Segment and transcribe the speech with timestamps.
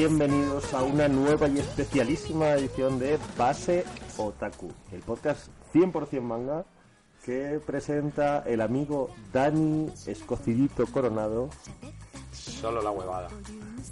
[0.00, 3.82] bienvenidos a una nueva y especialísima edición de Base
[4.18, 6.66] Otaku, el podcast 100% manga
[7.24, 11.48] que presenta el amigo Dani Escocidito Coronado
[12.30, 13.28] Solo la huevada.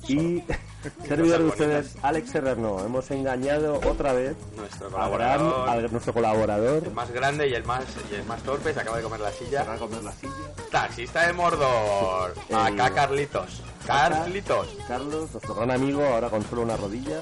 [0.06, 0.42] y
[1.08, 2.84] servidor de ustedes Alex Serrano.
[2.84, 6.84] Hemos engañado otra vez Nuestro a, colaborador, a nuestro colaborador.
[6.84, 7.82] el más grande y el más,
[8.12, 9.62] y el más torpe, se acaba de comer la silla.
[9.72, 10.34] a comer la silla.
[10.70, 12.34] Taxista de Mordor.
[12.50, 13.62] El- Acá Carlitos.
[13.86, 14.68] Carlitos.
[14.88, 17.20] Carlos, nuestro gran amigo, ahora con solo una rodilla,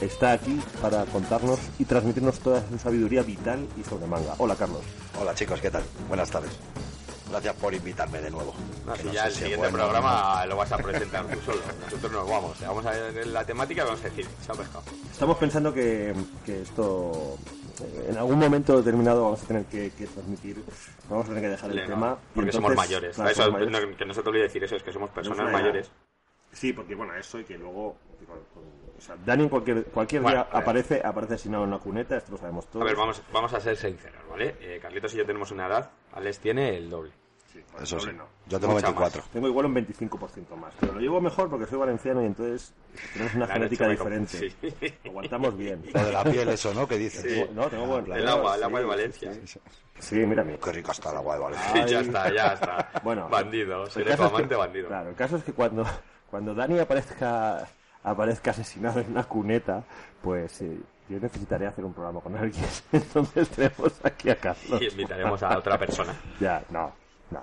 [0.00, 4.34] está aquí para contarnos y transmitirnos toda su sabiduría vital y sobre manga.
[4.38, 4.82] Hola, Carlos.
[5.20, 5.82] Hola chicos, ¿qué tal?
[6.08, 6.52] Buenas tardes.
[7.30, 8.54] Gracias por invitarme de nuevo.
[8.86, 11.40] No, Que si no ya el si siguiente bueno programa lo vas a presentar tú
[11.44, 11.60] solo.
[11.84, 12.60] Nosotros nos vamos.
[12.60, 14.84] Vamos a ver la temática y vamos a decir, se ha pescado.
[15.12, 16.14] Estamos pensando que,
[16.46, 17.36] que esto
[17.80, 20.62] en algún momento determinado vamos a tener que, que transmitir,
[21.08, 22.16] vamos a tener que dejar el no, tema.
[22.34, 23.14] Porque entonces- somos mayores.
[23.16, 23.88] claro, Eso, somos mayores.
[23.90, 25.90] no, que no se te olvide decir eso, es que somos personas mayores.
[26.52, 27.96] Sí, porque bueno, eso y que luego...
[28.98, 32.32] o sea, Dani en cualquier, cualquier Bueno, día aparece, aparece asignado en una cuneta, esto
[32.32, 32.82] lo sabemos todos.
[32.82, 34.56] A ver, vamos, vamos a ser sinceros, ¿vale?
[34.60, 37.12] Eh, Carlitos y yo tenemos una edad, Alex tiene el doble.
[37.52, 37.60] Sí.
[37.82, 38.10] Eso sí.
[38.14, 38.24] no.
[38.46, 39.22] Yo tengo Mucha 24.
[39.32, 42.74] Tengo igual un 25% más, pero lo llevo mejor porque soy valenciano y entonces
[43.14, 44.52] tenemos una La genética diferente.
[44.60, 44.94] com- Sí.
[45.06, 45.82] Aguantamos bien.
[45.94, 46.86] Lo de la piel, eso, ¿no?
[46.86, 47.22] ¿Qué dices?
[47.22, 47.44] Sí.
[47.54, 49.34] No, tengo buen El agua, el sí, agua de sí, Valencia.
[49.46, 49.60] sí.
[49.98, 50.58] Sí, mira, mira.
[50.62, 51.70] Qué rica está el agua de Valencia.
[51.74, 51.90] Ay.
[51.90, 52.90] ya está, ya está.
[53.02, 54.88] Bueno, bandido, seré tu caso es que- amante bandido.
[54.88, 55.84] Claro, el caso es que cuando,
[56.30, 57.66] cuando Dani aparezca,
[58.04, 59.82] aparezca asesinado en una cuneta,
[60.22, 62.64] pues eh, yo necesitaré hacer un programa con alguien.
[62.92, 64.82] Entonces tenemos aquí a Carlos.
[64.82, 66.14] Y invitaremos a otra persona.
[66.38, 66.92] Ya, no,
[67.30, 67.40] no.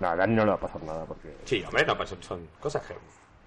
[0.00, 1.34] No, a Dani no le va a pasar nada porque...
[1.44, 2.94] Sí, hombre, no, pues son, cosas que...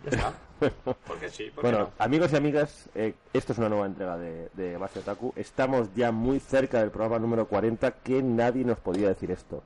[0.05, 0.33] Ya está.
[1.07, 1.91] Porque sí, porque Bueno, no.
[2.03, 5.33] amigos y amigas, eh, esto es una nueva entrega de, de Base Otaku.
[5.35, 9.61] Estamos ya muy cerca del programa número 40 que nadie nos podía decir esto.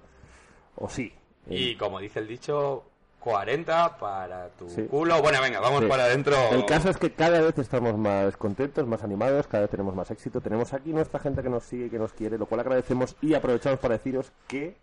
[0.75, 1.13] O sí.
[1.47, 2.83] Eh, Y como dice el dicho,
[3.19, 4.83] 40 para tu Sí.
[4.83, 5.21] culo.
[5.21, 5.87] Bueno, venga, vamos Sí.
[5.87, 6.35] para adentro.
[6.51, 10.09] El caso es que cada vez estamos más contentos, más animados, cada vez tenemos más
[10.11, 10.41] éxito.
[10.41, 13.79] Tenemos aquí nuestra gente que nos sigue que nos quiere, lo cual agradecemos y aprovechamos
[13.79, 14.77] para deciros que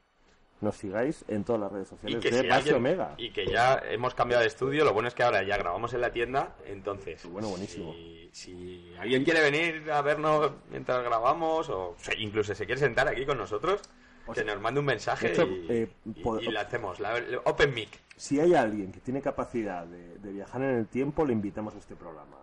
[0.60, 3.14] nos sigáis en todas las redes y sociales que, de si Base Omega.
[3.18, 6.00] y que ya hemos cambiado de estudio, lo bueno es que ahora ya grabamos en
[6.00, 7.24] la tienda, entonces...
[7.26, 7.92] Bueno, buenísimo.
[7.94, 13.24] Si, si alguien quiere venir a vernos mientras grabamos, o incluso se quiere sentar aquí
[13.26, 13.80] con nosotros,
[14.26, 17.74] O que nos mande un mensaje y, eh, y- pod- y le hacemos, la, Open
[17.74, 17.88] Mic.
[18.16, 21.78] Si hay alguien que tiene capacidad de, de viajar en el tiempo, le invitamos a
[21.78, 22.36] este programa.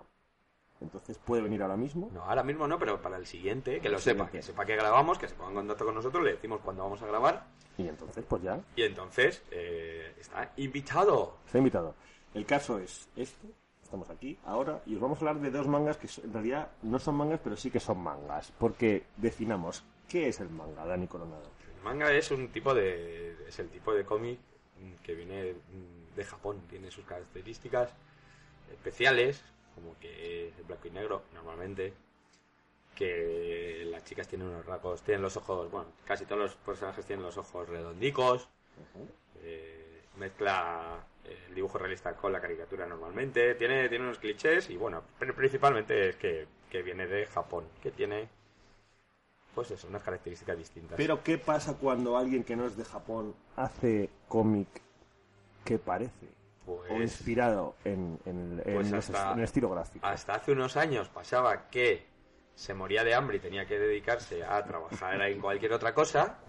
[0.79, 2.09] Entonces puede venir ahora mismo.
[2.13, 5.17] No, ahora mismo no, pero para el siguiente, que lo sepa, que sepa que grabamos,
[5.17, 8.23] que se ponga en contacto con nosotros, le decimos cuándo vamos a grabar Y entonces,
[8.27, 11.37] pues ya, y entonces eh, está invitado.
[11.45, 11.95] está invitado.
[12.33, 13.47] El caso es este.
[13.83, 16.99] Estamos aquí ahora y os vamos a hablar de dos mangas que en realidad no
[16.99, 18.51] son mangas, pero sí que son mangas.
[18.59, 21.49] Porque definamos qué es el manga, Dani Coronado.
[21.73, 24.39] El manga es un tipo de es el tipo de cómic
[25.01, 25.55] que viene
[26.15, 27.89] de Japón, tiene sus características
[28.71, 29.41] especiales,
[29.77, 31.93] como que es blanco y negro normalmente,
[32.95, 37.23] que las chicas tienen unos rasgos, tienen los ojos, bueno, casi todos los personajes tienen
[37.23, 38.49] los ojos redondicos,
[39.43, 44.77] eh, mezcla eh, el dibujo realista con la caricatura normalmente, tiene, tiene unos clichés y
[44.77, 48.29] bueno, pero principalmente es que, que viene de Japón, que tiene
[49.53, 50.97] pues eso, unas características distintas.
[50.97, 54.67] Pero ¿qué pasa cuando alguien que no es de Japón hace cómic
[55.63, 56.36] que parece?
[56.67, 60.05] Pues- o inspirado en, en el, en Pues hasta- en el estilo gráfico.
[60.05, 62.05] Hasta hace unos años pasaba que
[62.55, 66.39] se moría de hambre y tenía que dedicarse a trabajar en cualquier otra cosa.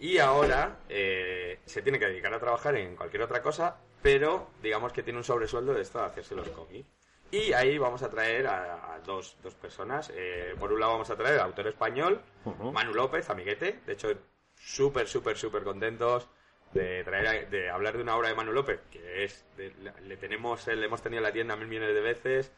[0.00, 4.92] Y ahora eh, se tiene que dedicar a trabajar en cualquier otra cosa, pero digamos
[4.92, 6.88] que tiene un sobresueldo de esto de hacerse los cómics.
[7.30, 10.10] Y ahí vamos a traer a, a dos, dos personas.
[10.16, 12.72] Eh, por un lado vamos a traer al autor español, Ujú.
[12.72, 13.82] Manu López, amiguete.
[13.86, 14.08] De hecho,
[14.56, 16.26] súper, súper, súper contentos
[16.72, 19.72] de traer a- de hablar de una obra de Manu López, que es, de-
[20.04, 22.52] le tenemos, le hemos tenido en la tienda mil millones de veces.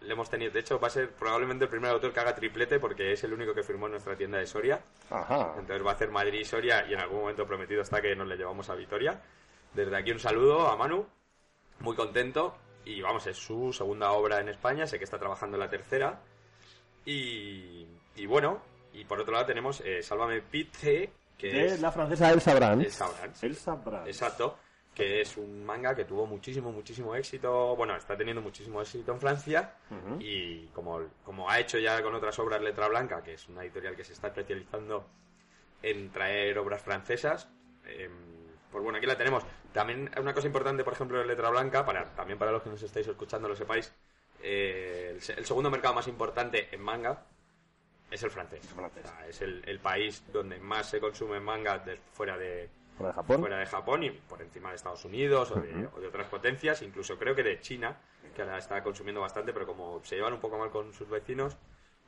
[0.00, 2.78] Le hemos tenido, de hecho, va a ser probablemente el primer autor que haga triplete
[2.78, 4.80] porque es el único que firmó en nuestra tienda de Soria.
[5.08, 5.54] Ajá.
[5.58, 8.26] Entonces va a hacer Madrid y Soria y en algún momento prometido está que nos
[8.28, 9.22] le llevamos a Vitoria.
[9.72, 11.06] Desde aquí un saludo a Manu,
[11.80, 12.58] muy contento.
[12.84, 16.20] Y vamos, es su segunda obra en España, sé que está trabajando en la tercera.
[17.06, 18.62] Y, y bueno,
[18.92, 22.84] y por otro lado tenemos eh, Sálvame Pite, que De es la francesa Elsa Brandt.
[23.42, 24.06] Elsa Brandt.
[24.06, 24.56] Exacto,
[24.94, 27.74] que es un manga que tuvo muchísimo, muchísimo éxito.
[27.76, 29.74] Bueno, está teniendo muchísimo éxito en Francia.
[30.20, 33.96] Y como, como ha hecho ya con otras obras Letra Blanca, que es una editorial
[33.96, 35.06] que se está especializando
[35.82, 37.48] en traer obras francesas,
[37.84, 38.12] em,
[38.70, 39.44] pues bueno, aquí la tenemos.
[39.72, 42.82] También una cosa importante, por ejemplo, de Letra Blanca, para, también para los que nos
[42.82, 43.92] estáis escuchando lo sepáis,
[44.42, 47.24] eh, el segundo mercado más importante en manga
[48.10, 48.60] es el francés.
[48.66, 49.04] francés.
[49.04, 53.08] O sea, es el, el país donde más se consume manga de- fuera de, Fuera
[53.08, 53.40] de Japón.
[53.40, 56.80] fuera de Japón y por encima de Estados Unidos o de, o de otras potencias,
[56.82, 57.96] incluso creo que de China,
[58.36, 61.56] que ahora está consumiendo bastante, pero como se llevan un poco mal con sus vecinos,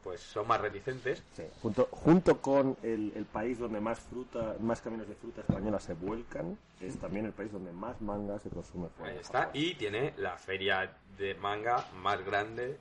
[0.05, 1.25] pues son más reticentes.
[1.33, 5.81] Sí, junto, junto con el, el país donde más fruta, más caminos de fruta española
[5.81, 9.11] se vuelcan, es también el país donde más manga se consume fuera.
[9.11, 9.39] Ahí de está.
[9.41, 9.53] Japón.
[9.61, 12.79] Y tiene la feria de manga más grande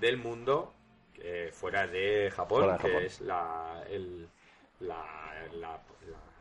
[0.00, 0.72] del mundo
[1.20, 4.28] eh, fuera de Japón, Fuera de que es la, el,
[4.80, 5.04] la,
[5.54, 5.78] la, la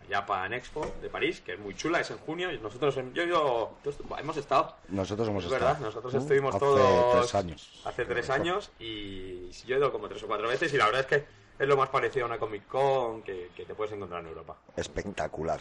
[0.09, 2.51] Japan Expo de París, que es muy chula, es en junio.
[2.51, 5.65] Y nosotros, yo he ido- todos- hemos estado, Nosotros hemos es estado.
[5.73, 7.81] verdad, nosotros estuvimos Hace todos tres años.
[7.85, 11.01] hace tres años y yo he ido como tres o cuatro veces y la verdad
[11.01, 11.25] es que
[11.57, 14.57] es lo más parecido a una Comic Con que, que te puedes encontrar en Europa.
[14.75, 15.59] Espectacular.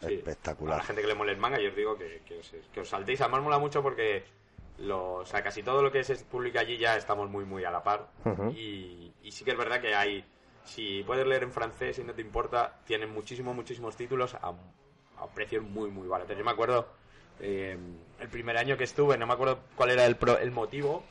[0.00, 0.06] Sí.
[0.06, 0.76] A Espectacular.
[0.78, 2.88] la gente que le mole el manga, yo os digo que, que os, que os
[2.88, 3.20] saltéis.
[3.22, 4.24] Además mola mucho porque
[4.78, 7.70] lo, o sea, casi todo lo que se publica allí ya estamos muy, muy a
[7.70, 8.08] la par.
[8.50, 10.24] Y, y sí que es verdad que hay,
[10.64, 14.52] si puedes leer en francés y no te importa, tienen muchísimos, muchísimos títulos a,
[15.18, 16.36] a precios muy, muy baratos.
[16.36, 16.88] Yo me acuerdo,
[17.40, 17.76] eh,
[18.20, 21.04] el primer año que estuve, no me acuerdo cuál era el, pro- el motivo,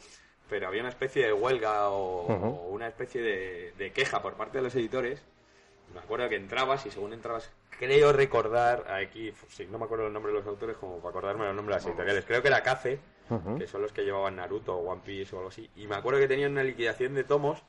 [0.50, 2.28] pero había una especie de huelga o,
[2.70, 5.24] una especie de, de queja por parte de los editores.
[5.94, 10.14] Me acuerdo que entrabas y según entrabas, creo recordar, aquí, sí, no me acuerdo el
[10.14, 12.62] nombre de los autores como para acordarme los nombres de las editoriales, creo que era
[12.64, 13.00] Cace,
[13.58, 15.70] Que son los que llevaban Naruto o One Piece o algo así.
[15.76, 17.64] Y me acuerdo que tenían una liquidación de tomos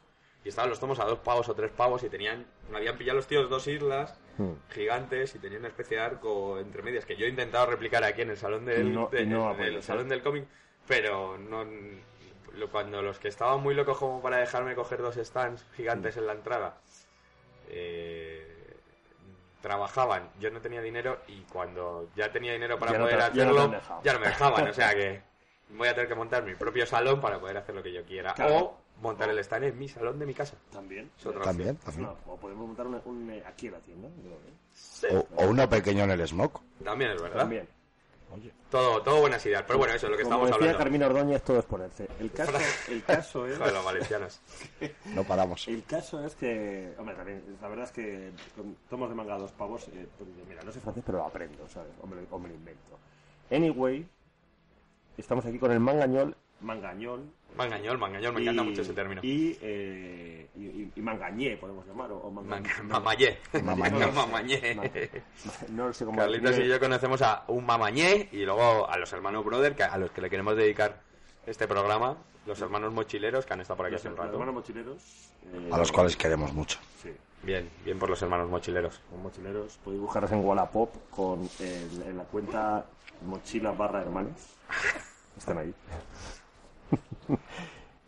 [0.45, 3.17] y estaban los tomos a dos pavos o tres pavos y tenían, me habían pillado
[3.17, 4.53] los tíos dos islas Mm.
[4.71, 8.21] gigantes y tenían una especie de arco entre medias que yo he intentado replicar aquí
[8.23, 10.45] en el salón del, no- de- no en el salón del cómic,
[10.87, 11.65] pero no
[12.53, 16.27] lo- cuando los que estaban muy locos como para dejarme coger dos stands gigantes en
[16.27, 16.77] la entrada
[17.69, 18.77] eh,
[19.63, 23.81] trabajaban, yo no tenía dinero y cuando ya tenía dinero para Ya poder no hacerlo,
[24.05, 25.23] ya no me dejaban, o sea que
[25.71, 28.35] voy a tener que montar mi propio salón para poder hacer lo que yo quiera
[28.35, 28.57] Claro.
[28.59, 30.57] o montar el stand en mi salón de mi casa.
[30.73, 31.11] También.
[31.19, 32.07] Es otra También, también.
[32.09, 34.09] No, o podemos montar un, un, eh, aquí en la tienda.
[34.23, 36.61] creo que- Sí, O, o uno pequeño en el smoke.
[36.85, 37.39] también es verdad.
[37.41, 37.69] También.
[38.71, 39.63] Todo, todo buenas ideas.
[39.67, 40.79] Pero bueno, eso es lo que Como estamos decía hablando.
[40.79, 42.09] Carmina Ordóñez, todo es ponerse.
[42.19, 42.53] El caso,
[42.89, 43.57] el caso es...
[43.59, 44.41] Joder, los valencianos.
[45.07, 45.67] No paramos.
[45.69, 49.53] El caso es que, hombre, también, la verdad es que con tomos de manga dos
[49.53, 51.93] pavos, eh, pues, mira, no sé francés, pero lo aprendo, ¿sabes?
[52.03, 52.99] O me, lo- o me lo invento.
[53.51, 54.07] Anyway,
[55.19, 57.25] estamos aquí con el mangañol, mangañol.
[57.57, 59.23] Mangañol, mangañol, me encanta mucho ese término.
[59.25, 60.47] Y, eh,
[60.95, 62.69] y, mangañé, podemos llamar, o, o Mamañé.
[62.85, 63.39] Mamañé.
[63.63, 64.77] Mamañé.
[65.71, 69.43] No sé cómo Carlitos y yo conocemos a un mamañé y luego a los hermanos
[69.45, 71.01] Brother, que a los que le queremos dedicar
[71.47, 74.33] este programa, los hermanos mochileros que han estado por aquí Los, hace un los rato.
[74.35, 75.31] hermanos mochileros.
[75.55, 76.79] eh, A los cuales queremos mucho.
[77.03, 77.11] Sí,
[77.43, 79.01] Bien, bien por los hermanos mochileros.
[79.11, 79.79] son mochileros.
[79.83, 82.85] Podéis buscarlos en Wallapop con, el- en la cuenta
[83.23, 84.33] mochila barra hermanos.
[85.39, 85.75] Están ahí.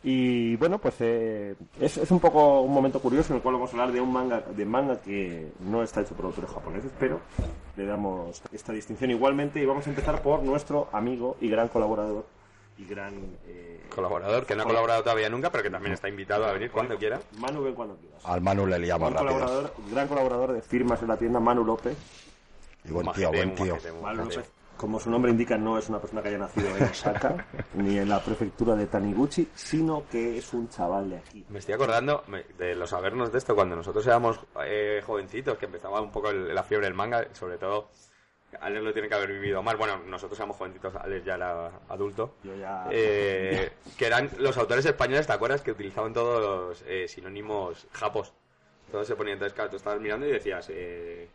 [0.01, 3.71] Y bueno, pues eh, es, es un poco un momento curioso en el cual vamos
[3.71, 7.21] a hablar de un manga, de manga que no está hecho por autores japoneses, pero
[7.77, 12.27] le damos esta distinción igualmente y vamos a empezar por nuestro amigo y gran colaborador
[12.79, 13.13] y gran
[13.49, 16.71] eh, Colaborador que no ha colaborado todavía nunca, pero que también está invitado a venir
[16.71, 17.21] cuando quiera.
[17.39, 18.25] Manu, ven cuando quieras.
[18.25, 19.41] Al Manu le liamos Gran rápido.
[19.41, 21.97] colaborador, gran colaborador de firmas en la tienda, Manu López.
[22.85, 23.77] Y buen tío, buen tío.
[24.01, 24.25] Manu.
[24.27, 24.49] López,
[24.79, 27.45] como su nombre indica, no es una persona que haya nacido en Osaka
[27.75, 31.45] ni en la prefectura de Taniguchi, sino que es un chaval de aquí.
[31.51, 32.25] Me estoy acordando
[32.57, 36.55] de los sabernos de esto cuando nosotros éramos eh, jovencitos, que empezaba un poco el-
[36.55, 37.91] la fiebre del manga, sobre todo
[38.61, 39.77] Alex lo tiene que haber vivido más.
[39.77, 42.37] Bueno, nosotros éramos jovencitos, Alex ya era adulto.
[42.43, 42.87] Yo ya.
[42.91, 45.61] Eh, que eran los autores españoles, ¿te acuerdas?
[45.61, 48.33] Que utilizaban todos los eh, sinónimos japos.
[48.91, 51.29] Todo se ponía entonces, claro, tú estabas mirando y decías eh,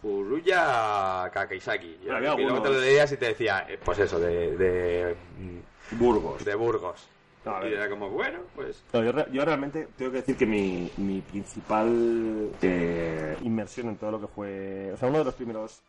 [0.00, 1.86] Furuya Kakeisaki.
[1.86, 4.56] Y, Pero había luego te algunos- lo leías y te decía, eh, pues eso, de,
[4.56, 6.44] de, mm, Burgos.
[6.44, 7.06] de Burgos.
[7.44, 10.44] No, y era como, bueno, pues No, yo, re- yo realmente tengo que decir que
[10.44, 14.92] mi, mi principal eh, inmersión en todo lo que fue.
[14.92, 15.80] O sea, uno de los primeros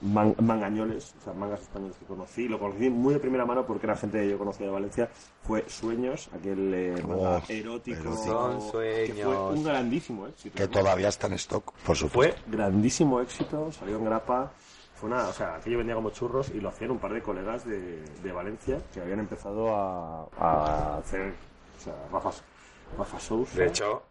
[0.00, 3.86] man- mangañoles, o sea, mangas españoles que conocí, lo conocí muy de primera mano porque
[3.86, 5.08] era gente que yo conocía de Valencia,
[5.42, 8.00] fue Sueños, aquel eh, manga Oh, erótico.
[8.00, 8.16] erótico.
[8.16, 10.56] Son Que fue un grandísimo éxito.
[10.56, 12.40] Que todavía está en stock, por supuesto.
[12.46, 14.52] fue grandísimo éxito, salió en grapa.
[14.94, 17.66] Fue una, o sea, aquello vendía como churros y lo hacían un par de colegas
[17.66, 21.34] de, de Valencia que habían empezado a, a hacer,
[21.78, 22.30] o sea, Rafa,
[22.96, 23.58] Rafa Sousa.
[23.58, 24.02] De hecho,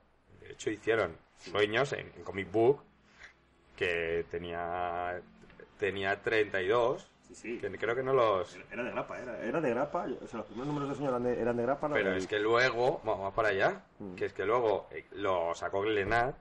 [0.42, 2.82] de hecho hicieron sueños en, en Comic Book
[3.76, 5.20] que tenía
[5.80, 7.58] tenía 32, Sí, sí.
[7.58, 8.56] que creo que no los...
[8.72, 10.06] Era de grapa, era, era de grapa.
[10.24, 11.88] O sea, los primeros números de sueño eran de, eran de grapa.
[11.88, 11.96] ¿no?
[11.96, 14.16] Pero es que luego, vamos para allá, Mm.
[14.16, 16.34] que es que luego eh, lo sacó Glenad,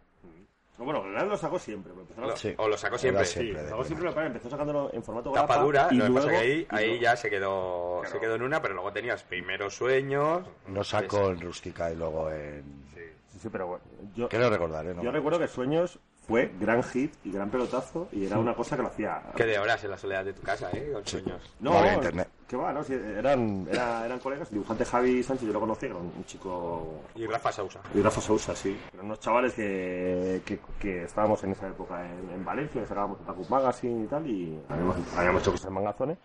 [0.76, 1.92] No, bueno, Glenad lo sacó siempre.
[1.94, 2.52] lo- Sí.
[2.58, 3.22] o lo sacó siempre.
[3.22, 5.46] lo sacó siempre, pero empezó sacándolo en formato grapa.
[5.46, 8.12] Tapa dura, y lo que luego, pasa que ahí, ahí luego- ya se quedó, Claro.
[8.14, 10.44] se quedó en una, pero luego tenías primero sueños.
[10.68, 12.84] Lo sacó en rústica y luego en...
[12.92, 13.84] Sí, sí, pero bueno.
[14.16, 14.94] Yo, Quiero recordar, ¿eh?
[14.94, 18.76] No yo recuerdo que Sueños fue gran hit y gran pelotazo y era una cosa
[18.76, 19.20] que lo hacía...
[19.36, 20.90] Que de horas en la soledad de tu casa, ¿eh?
[20.92, 21.40] Con sueños.
[21.60, 22.28] No, No había internet.
[22.48, 22.84] Que va, ¿no?
[22.84, 24.48] Sí, eran, era- eran colegas.
[24.48, 27.80] El dibujante Javi Sánchez, yo lo conocí, era un un chico Y Rafa Sousa.
[27.94, 28.76] y Rafa Sousa, sí.
[28.92, 33.20] Eran unos chavales que, que, que estábamos en esa época en, en Valencia, que sacábamos
[33.20, 36.18] Otaku Magazine y tal, y habíamos, habíamos hecho cosas en mangazones.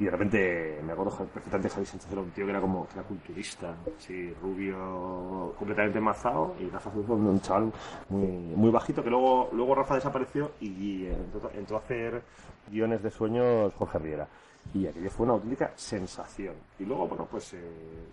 [0.00, 2.94] Y de repente me acuerdo perfectamente Javi Sánchez era un tío que era como que
[2.94, 7.72] era culturista, así, rubio, completamente mazado, y Rafa Sousa un, chaval
[8.08, 12.22] muy, muy bajito, que luego, luego Rafa desapareció y entró, entró a hacer
[12.70, 14.28] guiones de sueños Jorge Riera.
[14.74, 16.54] Y aquello fue una auténtica sensación.
[16.78, 17.58] Y luego, bueno, pues eh,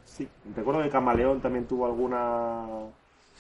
[0.06, 2.66] sí, recuerdo que Camaleón también tuvo alguna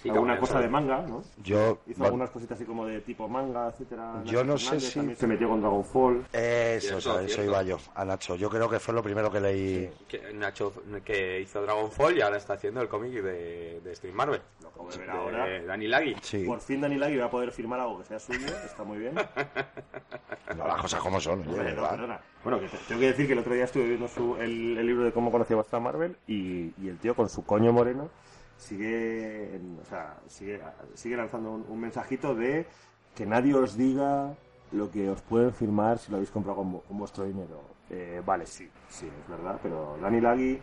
[0.01, 0.63] Sí, alguna cosa sí.
[0.63, 1.23] de manga, ¿no?
[1.41, 4.21] Yo, Hizo algunas cositas así como de tipo manga, etcétera.
[4.25, 6.25] Yo Nacho no sé Fernández si- también se metió con Dragonfall.
[6.33, 7.43] eso, Cierto, o sea, eso cierto.
[7.51, 8.35] iba yo, a Nacho.
[8.35, 9.89] Yo creo que fue lo primero que leí.
[10.07, 10.73] Que Nacho
[11.03, 14.41] que hizo Dragonfall y ahora está haciendo el cómic de, de Street Marvel.
[14.61, 15.63] Lo acabo de ver De ahora.
[15.63, 16.15] Dani Lagui.
[16.21, 18.97] Sí, Por fin Dani Lagui va a poder firmar algo que sea suyo, está muy
[18.99, 19.15] bien.
[20.57, 22.17] no, las cosas como son, Hombre, no.
[22.43, 24.85] Bueno, que te- tengo que decir que el otro día estuve viendo su- el, el
[24.85, 28.09] libro de cómo conocía vuestra Marvel y, y el tío con su coño moreno
[28.57, 30.61] sigue, o sea, sigue,
[30.93, 32.65] sigue lanzando un, mensajito de
[33.15, 34.33] que nadie os diga
[34.71, 37.61] lo que os pueden firmar si lo habéis comprado con, con vuestro dinero.
[37.89, 40.59] Eh, vale, sí, sí, es verdad, pero Dani Lagui,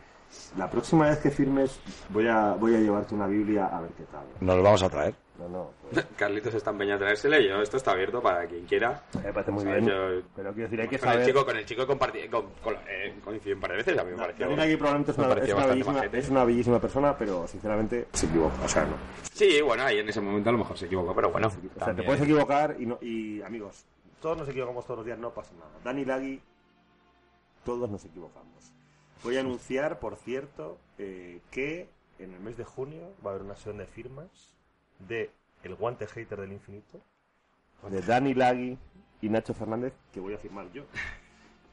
[0.56, 1.78] la próxima vez que firmes
[2.10, 4.24] voy a, voy a llevarte una Biblia a ver qué tal.
[4.40, 5.14] Nos lo vamos a traer.
[5.38, 8.64] No, no, pues, Carlitos está empeñado a traérsela y yo, esto está abierto para quien
[8.66, 9.02] quiera.
[9.24, 9.86] me parece muy O sea, bien.
[9.86, 11.26] yo- Pero quiero decir, hay que con, el saber...
[11.26, 14.10] chico, con el chico compartí, con, con- eh, coincidí un par de veces, a mí
[14.12, 14.44] me pareció.
[14.46, 16.18] Dani Lagui probablemente es una, pareció es, una bastante bellísima, majete.
[16.18, 18.62] es una bellísima persona, pero sinceramente se equivoca.
[18.64, 18.94] O sea, no.
[19.32, 21.48] Sí, bueno, ahí en ese momento a lo mejor se equivocó, pero bueno.
[21.48, 23.84] O sea, te puedes equivocar y, no, y amigos,
[24.20, 25.70] todos nos equivocamos todos los días, no pasa nada.
[25.82, 26.40] Dani Lagui,
[27.64, 28.72] todos nos equivocamos.
[29.22, 31.88] Voy a anunciar, por cierto, eh, que
[32.18, 34.26] en el mes de junio va a haber una sesión de firmas
[34.98, 35.30] de
[35.62, 37.00] El Guante Hater del Infinito,
[37.88, 38.78] de Dani Lagui
[39.20, 40.84] y Nacho Fernández, que voy a firmar yo.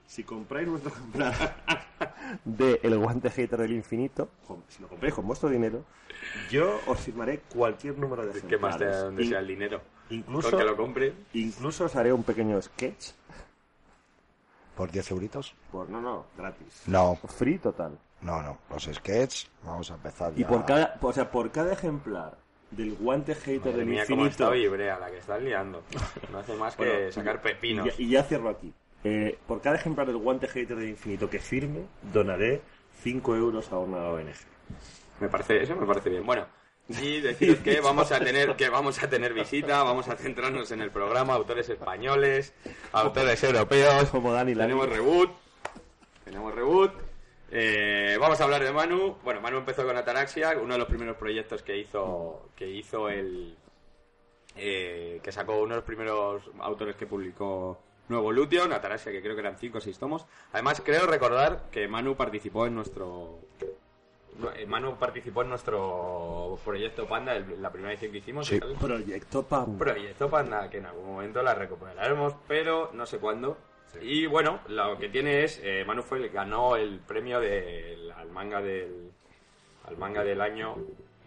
[0.08, 1.36] Si compráis vuestro ejemplar
[2.44, 5.86] de El Guante Hater del Infinito, con- si lo compráis con vuestro dinero,
[6.50, 9.82] yo os firmaré cualquier número de ¿Qué más te da donde In- sea el dinero?
[10.10, 11.14] Incluso, Con que lo compre.
[11.34, 13.12] incluso os haré un pequeño sketch
[14.80, 15.54] ¿Por 10 euritos?
[15.74, 18.58] por no no gratis No, free total no, no.
[18.70, 20.48] Los sketches, vamos a empezar y ya.
[20.48, 22.38] por cada o sea por cada ejemplar
[22.72, 25.84] del guante hater Madre del mía, está infinito Ibrea, la que estás liando.
[26.32, 27.88] No hace más que Bueno, sacar pepinos.
[27.88, 31.30] y ya, y ya cierro aquí Eh, por cada ejemplar del guante hater del infinito
[31.30, 31.82] que firme
[32.14, 32.62] donaré
[33.02, 34.28] 5 euros a una ONG
[35.20, 36.26] Me parece, eso me parece bien.
[36.26, 36.46] Bueno,
[36.90, 40.82] y deciros que vamos a tener, que vamos a tener visita, vamos a centrarnos en
[40.82, 42.54] el programa, autores españoles,
[42.92, 44.10] autores europeos.
[44.10, 44.56] Como Dani.
[44.56, 45.32] Tenemos reboot.
[46.26, 46.92] Tenemos reboot.
[47.52, 49.18] Eh, vamos a hablar de Manu.
[49.24, 53.56] Bueno, Manu empezó con Ataraxia, uno de los primeros proyectos que hizo, que hizo el,
[54.56, 59.36] eh, que sacó uno de los primeros autores que publicó Nuevo Lution, Ataraxia, que creo
[59.36, 60.26] que eran 5 o 6 tomos.
[60.54, 63.40] Además, creo recordar que Manu participó en nuestro
[64.68, 68.48] Manu participó en nuestro proyecto Panda, el- la primera edición que hicimos.
[68.48, 68.60] Sí.
[68.80, 73.58] proyecto PAM Proyecto Panda, que en algún momento la recuperaremos, pero no sé cuándo.
[74.02, 78.12] Y bueno, lo que tiene es, eh, Manu fue el que ganó el premio del,
[78.12, 79.12] al manga del
[79.86, 80.76] al manga del año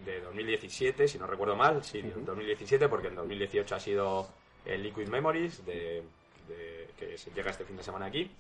[0.04, 4.28] de 2017, si no recuerdo mal, sí, 2017, porque en 2018 ha sido
[4.64, 6.04] el Liquid Memories, de,
[6.49, 8.31] de- que se llega este fin de semana aquí.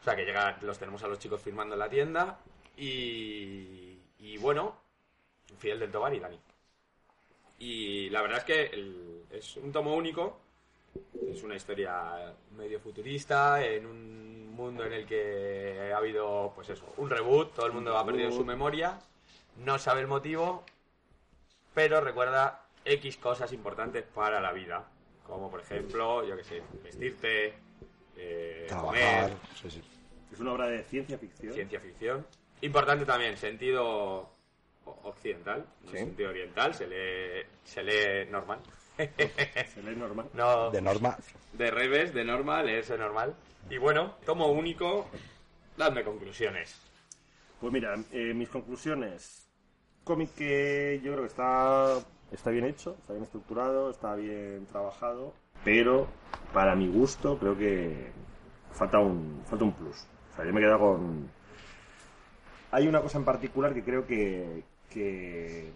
[0.00, 2.38] O sea, que llega, los tenemos a los chicos firmando en la tienda.
[2.76, 4.76] Y, y bueno,
[5.58, 6.38] Fidel del Tobar y Dani.
[7.58, 10.38] Y la verdad es que el- es un tomo único.
[11.28, 16.84] Es una historia medio futurista en un mundo en el que ha habido, pues eso,
[16.98, 17.54] un reboot.
[17.54, 18.98] Todo el mundo ha perdido su memoria.
[19.64, 20.64] No sabe el motivo,
[21.74, 24.84] pero recuerda X cosas importantes para la vida.
[25.26, 27.54] Como por ejemplo, yo que sé, vestirte,
[28.16, 29.30] eh, Trabajar.
[29.30, 29.82] comer, Sí, sí.
[30.32, 32.26] es una obra de ciencia ficción ciencia ficción.
[32.60, 34.30] Importante también, sentido
[34.84, 35.98] occidental, no Sí.
[35.98, 38.60] sentido oriental, se lee, se lee normal.
[38.96, 41.16] se lee normal No, De norma.
[41.52, 43.34] de revés, de normal, leerse normal.
[43.70, 45.06] Y bueno, tomo único,
[45.76, 46.80] dadme conclusiones.
[47.60, 49.48] Pues mira, eh, mis conclusiones.
[50.04, 51.98] Cómic que yo creo que está,
[52.30, 55.32] está bien hecho, está bien estructurado, está bien trabajado,
[55.64, 56.06] pero
[56.52, 58.12] para mi gusto creo que
[58.72, 60.06] falta un, falta un plus.
[60.32, 61.30] O sea, yo me he quedado con...
[62.74, 65.70] Hay una cosa en particular que creo que, que,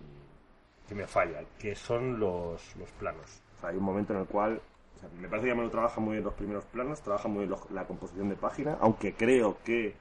[0.88, 3.40] que me falla, que son los, los planos.
[3.56, 4.60] O sea, hay un momento en el cual...
[4.96, 7.50] o sea, me parece que Manu trabaja muy bien los primeros planos, trabaja muy bien
[7.50, 9.94] los- la composición de página, aunque creo que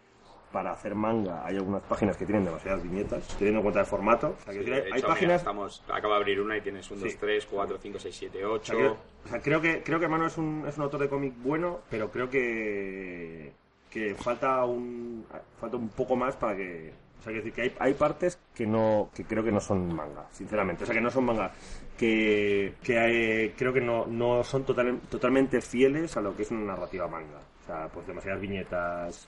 [0.52, 4.36] para hacer manga hay algunas páginas que tienen demasiadas viñetas, teniendo en cuenta el formato.
[4.40, 5.42] O sea, que Sí, decir, de hay, hecho, hay mira, páginas...
[5.42, 7.04] estamos, acaba de abrir una y tienes un, Sí.
[7.04, 8.66] 2, 3, 4, 5, 6, 7, O 8.
[8.66, 11.10] sea, creo, o sea, creo que creo que Mano es un, es un autor de
[11.10, 13.52] cómic bueno, pero creo que
[13.90, 15.26] que falta un
[15.60, 18.66] falta un poco más para que o sea, quiero decir que hay, hay partes que
[18.68, 21.52] no que creo que no son manga, sinceramente, o sea, que no son manga
[21.98, 26.52] que, que hay- creo que no, no son total- totalmente fieles a lo que es
[26.52, 27.40] una narrativa manga.
[27.64, 29.28] O sea, pues demasiadas viñetas,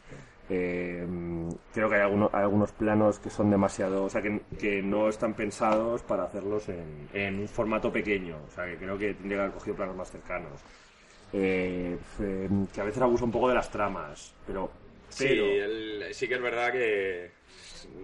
[0.50, 1.06] eh,
[1.74, 5.10] creo que hay algunos, hay algunos planos que son demasiado, o sea, que, que no
[5.10, 8.38] están pensados para hacerlos en, en un formato pequeño.
[8.48, 10.52] O sea, que creo que tendría que haber cogido planos más cercanos.
[11.32, 14.72] Eh, eh, que a veces abusa un poco de las tramas, pero...
[15.10, 17.32] Sí, el- sí que es verdad que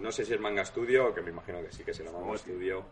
[0.01, 2.83] no sé si es manga estudio, que me imagino que sí que será manga estudio.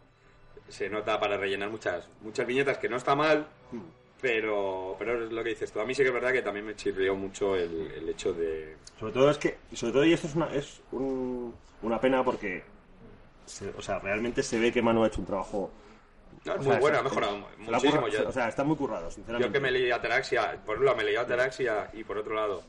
[0.69, 3.81] Se nota para rellenar muchas muchas viñetas que no está mal, Hmm.
[4.21, 5.79] pero pero es lo que dices tú.
[5.79, 8.75] A mí sí que es verdad que también me chirrió mucho el, el hecho de
[8.99, 12.63] Sobre todo es que, sobre todo y esto es una, es un- una pena porque,
[13.45, 15.71] se- o sea, realmente se ve que Manu ha hecho un trabajo.
[16.45, 18.07] No, es o muy sea, bueno, se- ha mejorado muchísimo.
[18.07, 19.47] Yo- o sea, está muy currado, sinceramente.
[19.47, 22.63] Yo que me leí Ataraxia, por un lado me leí Ataraxia y por otro lado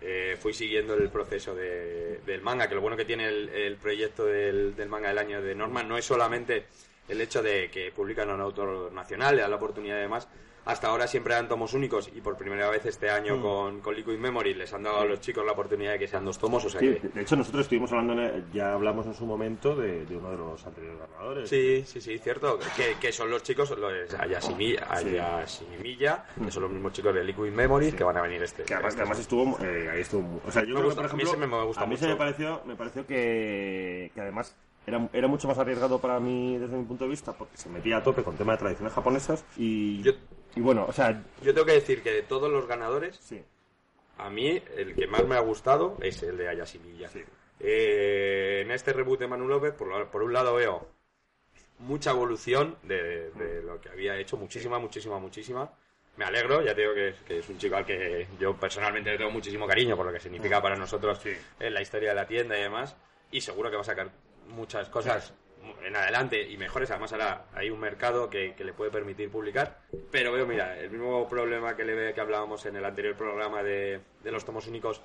[0.00, 3.76] eh, fui siguiendo el proceso de- del manga, que lo bueno que tiene el, el
[3.76, 6.66] proyecto del, del manga del año de Norman no es solamente
[7.08, 10.28] el hecho de que publican a un autor nacional, le da la oportunidad de más.
[10.68, 13.42] Hasta ahora siempre eran tomos únicos y por primera vez este año Mm.
[13.42, 16.26] con, con Liquid Memory les han dado a los chicos la oportunidad de que sean
[16.26, 17.08] dos tomos, o sea Sí, que...
[17.08, 18.22] de hecho, nosotros estuvimos hablando,
[18.52, 21.48] ya hablamos en su momento de, de uno de los anteriores ganadores.
[21.48, 22.58] Sí, sí, sí, cierto.
[22.76, 27.50] Que, que son los chicos, los Ayasimilla, Ayasimilla, que son los mismos chicos de Liquid
[27.50, 28.64] Memory que van a venir este.
[28.64, 31.08] Que además, este además estuvo, eh, ahí estuvo, o sea, yo Me creo gusta, que,
[31.08, 32.12] por a mí ejemplo, se me- gusta a mí se mucho.
[32.14, 34.54] me pareció, me pareció que, que además
[34.86, 37.96] era, era mucho más arriesgado para mí desde mi punto de vista porque se metía
[37.98, 40.12] a tope con tema de tradiciones japonesas y, Yo-
[40.58, 43.42] y bueno, o sea, Yo tengo que decir que de todos los ganadores, sí,
[44.18, 47.08] a mí el que más me ha gustado es el de Ayasimilla.
[47.08, 47.22] sí.
[47.60, 50.88] Eh, en este reboot de Manu López, por, lo- por un lado veo
[51.80, 55.70] mucha evolución de, de lo que había hecho, muchísima, muchísima, muchísima.
[56.16, 59.18] Me alegro, ya te digo que que es un chico al que yo personalmente le
[59.18, 61.20] tengo muchísimo cariño por lo que significa para nosotros
[61.60, 62.96] en la historia de la tienda y demás.
[63.30, 64.10] Y seguro que va a sacar
[64.48, 65.32] muchas cosas
[65.84, 66.90] en adelante y mejores.
[66.90, 69.78] Además, ahora hay un mercado que, que le puede permitir publicar.
[70.10, 73.62] Pero veo, mira, el mismo problema que le ve que hablábamos en el anterior programa
[73.62, 75.00] de, de los tomos únicos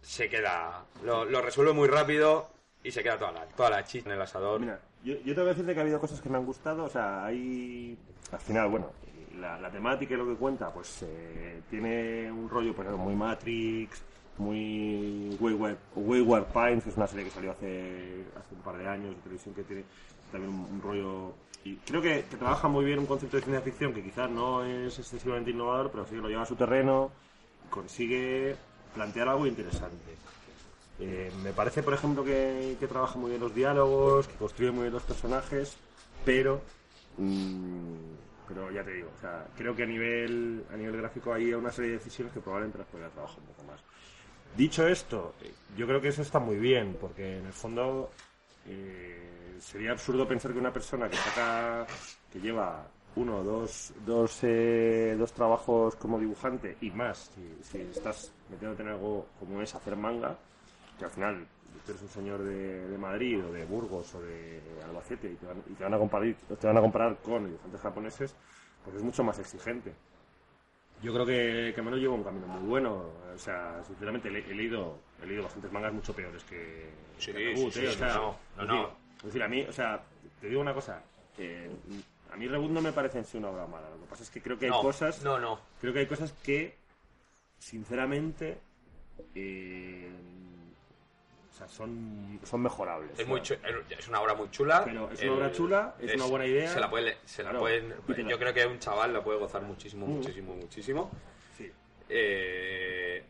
[0.00, 0.84] se queda.
[1.04, 2.48] Lo, lo resuelve muy rápido
[2.82, 4.60] y se queda toda la, toda la chicha en el asador.
[4.60, 6.88] Mira, yo, yo tengo que decirte que ha habido cosas que me han gustado, o
[6.88, 7.98] sea, hay...
[8.32, 8.90] Al final, bueno,
[9.38, 14.02] la, temática y lo que cuenta, pues eh, tiene un rollo pues, muy Matrix,
[14.38, 19.16] muy Wayward, Wayward Pines, es una serie que salió hace, hace un par de años
[19.16, 19.84] de televisión que tiene
[20.30, 21.34] también un, rollo...
[21.64, 24.98] Y creo que, trabaja muy bien un concepto de ciencia ficción que quizás no es
[24.98, 27.10] excesivamente innovador, pero sí que lo lleva a su terreno,
[27.68, 28.56] consigue
[28.94, 29.96] plantear algo interesante.
[31.00, 34.94] Eh, me parece, por ejemplo, que, trabaja muy bien los diálogos, que construye muy bien
[34.94, 35.76] los personajes,
[36.24, 36.60] pero.
[37.18, 41.52] mm, pero ya te digo, o sea, creo que a nivel, a nivel gráfico hay
[41.52, 43.80] una serie de decisiones que probablemente las podría trabajar un poco más.
[44.56, 45.34] Dicho esto,
[45.76, 48.10] yo creo que eso está muy bien, porque en el fondo
[48.66, 51.86] eh, sería absurdo pensar que una persona que saca,
[52.32, 58.32] que lleva uno, dos, dos, eh, dos trabajos como dibujante y más, si, si estás
[58.50, 60.36] metiéndote en algo como es hacer manga,
[60.98, 61.46] que al final
[61.84, 65.46] tú eres un señor de, de Madrid o de Burgos o de Albacete y te
[65.46, 68.34] van, y te van a comparar te van a comparar con dibujantes japoneses,
[68.84, 69.94] pues es mucho más exigente.
[71.02, 73.12] Yo creo que, que Mano lleva un camino muy bueno.
[73.34, 77.38] O sea, sinceramente, le- he, leído, he leído bastantes mangas mucho peores que, Sí, que
[77.54, 77.82] Reboot, sí, ¿eh?
[77.82, 78.74] sí, O sea, no, no, es no.
[78.74, 80.02] decir, es decir, a mí, o sea,
[80.40, 81.02] te digo una cosa.
[81.38, 81.70] eh,
[82.32, 83.88] a mí Reboot no me parece en sí una obra mala.
[83.90, 85.60] Lo que pasa es que creo que hay no, cosas No, no.
[85.80, 86.74] creo que hay cosas que
[87.58, 88.58] sinceramente
[89.34, 90.10] eh,
[91.58, 94.82] sea, son, son mejorables Es, muy es una obra muy chula.
[94.84, 96.72] Pero es una obra chula, es una buena idea.
[96.72, 99.38] Se la puede, se la Claro, pueden, la- yo creo que un chaval lo puede
[99.38, 100.10] gozar muchísimo, Mm.
[100.10, 101.10] muchísimo, muchísimo.
[101.56, 101.70] sí.
[102.08, 103.22] Eh,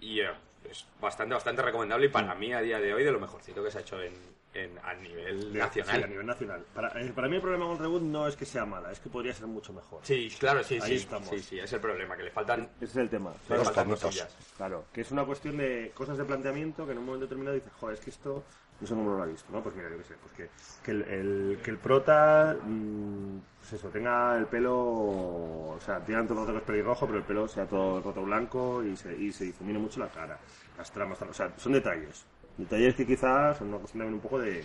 [0.00, 0.30] y eh,
[0.70, 2.38] es bastante, bastante recomendable y para Mm.
[2.38, 4.14] mí a día de hoy de lo mejorcito que se ha hecho en,
[4.54, 5.96] en- a nivel nacional.
[5.98, 8.44] sí, a nivel nacional para, eh, para mí el problema con Reboot no es que
[8.44, 11.28] sea mala es que podría ser mucho mejor Sí, claro, sí, Ahí sí, estamos.
[11.30, 13.88] sí, sí, es el problema, que le faltan, ese es el tema le claro, faltan
[13.88, 14.36] cosillas.
[14.56, 17.72] claro, que es una cuestión de cosas de planteamiento que en un momento determinado dices
[17.80, 18.44] joder es que esto
[18.80, 19.62] no sé cómo lo ha visto ¿no?
[19.62, 20.48] pues mira yo qué sé pues que,
[20.84, 26.26] que el, el- que el prota mm, pues eso tenga el pelo o sea tiran
[26.26, 28.96] todo el rato que es pelirrojo pero el pelo sea todo el rato blanco y
[28.96, 30.38] se, y se difumine mucho la cara
[30.76, 32.24] las tramas o sea son detalles
[32.56, 34.64] detalles que quizás son una cuestión también un poco de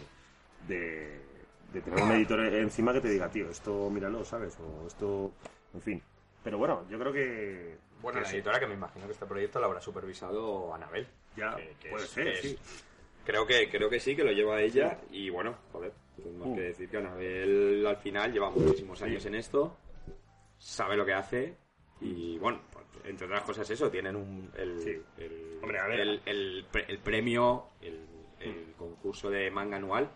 [0.68, 1.20] de,
[1.74, 4.58] de tener un editor encima que te diga, tío, esto míralo, ¿sabes?
[4.60, 5.32] O esto,
[5.74, 6.04] en fin.
[6.44, 7.78] Pero bueno, yo creo que...
[8.02, 8.36] Bueno, que la sí.
[8.38, 11.08] editora que me imagino que este proyecto lo habrá supervisado Anabel.
[11.36, 12.58] Ya, que- que puede es- ser, que es- sí.
[13.26, 16.56] Creo que, creo que sí, que lo lleva ella y bueno, joder, tenemos Uh.
[16.56, 19.76] que decir que Anabel al final lleva muchísimos años en esto,
[20.58, 21.56] sabe lo que hace
[22.00, 25.02] y bueno, pues, entre otras cosas eso, tienen un, el, Sí.
[25.18, 26.00] el, Hombre, a ver.
[26.00, 28.06] el, el pre- el premio, el,
[28.40, 30.10] el concurso de manga anual,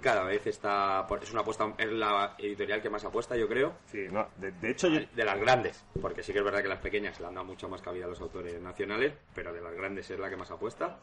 [0.00, 4.06] cada vez está, es una apuesta, es la editorial que más apuesta yo creo, Sí,
[4.10, 5.00] no, de, de hecho yo...
[5.14, 7.68] de las grandes, porque sí que es verdad que las pequeñas le han dado mucho
[7.68, 11.00] más cabida a los autores nacionales, pero de las grandes es la que más apuesta.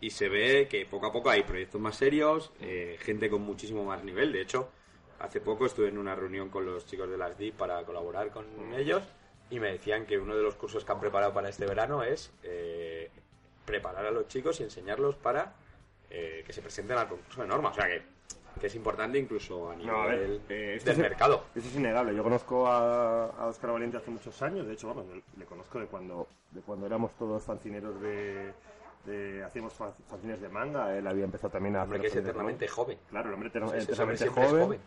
[0.00, 3.84] Y se ve que poco a poco hay proyectos más serios, eh, gente con muchísimo
[3.84, 4.32] más nivel.
[4.32, 4.70] De hecho,
[5.20, 8.46] hace poco estuve en una reunión con los chicos de las DIP para colaborar con
[8.74, 9.02] ellos
[9.52, 12.32] y me decían que uno de los cursos que han preparado para este verano es
[12.42, 13.10] eh,
[13.64, 15.54] preparar a los chicos y enseñarlos para
[16.10, 17.72] eh, que se presenten al concurso de normas.
[17.72, 18.02] O sea que,
[18.60, 21.44] que es importante incluso a nivel No, a ver, eh, del es- mercado.
[21.54, 22.14] Eso es innegable.
[22.14, 24.66] Yo conozco a, a Oscar Valiente hace muchos años.
[24.66, 28.52] De hecho, vamos, le, le conozco de cuando, de cuando éramos todos fancineros de...
[29.04, 30.96] de hacíamos fa- fanzines de manga.
[30.96, 32.98] Él había empezado también a hacer que es eternamente joven.
[33.10, 33.94] Claro, el hombre eternamente
[34.28, 34.64] joven.
[34.64, 34.80] joven.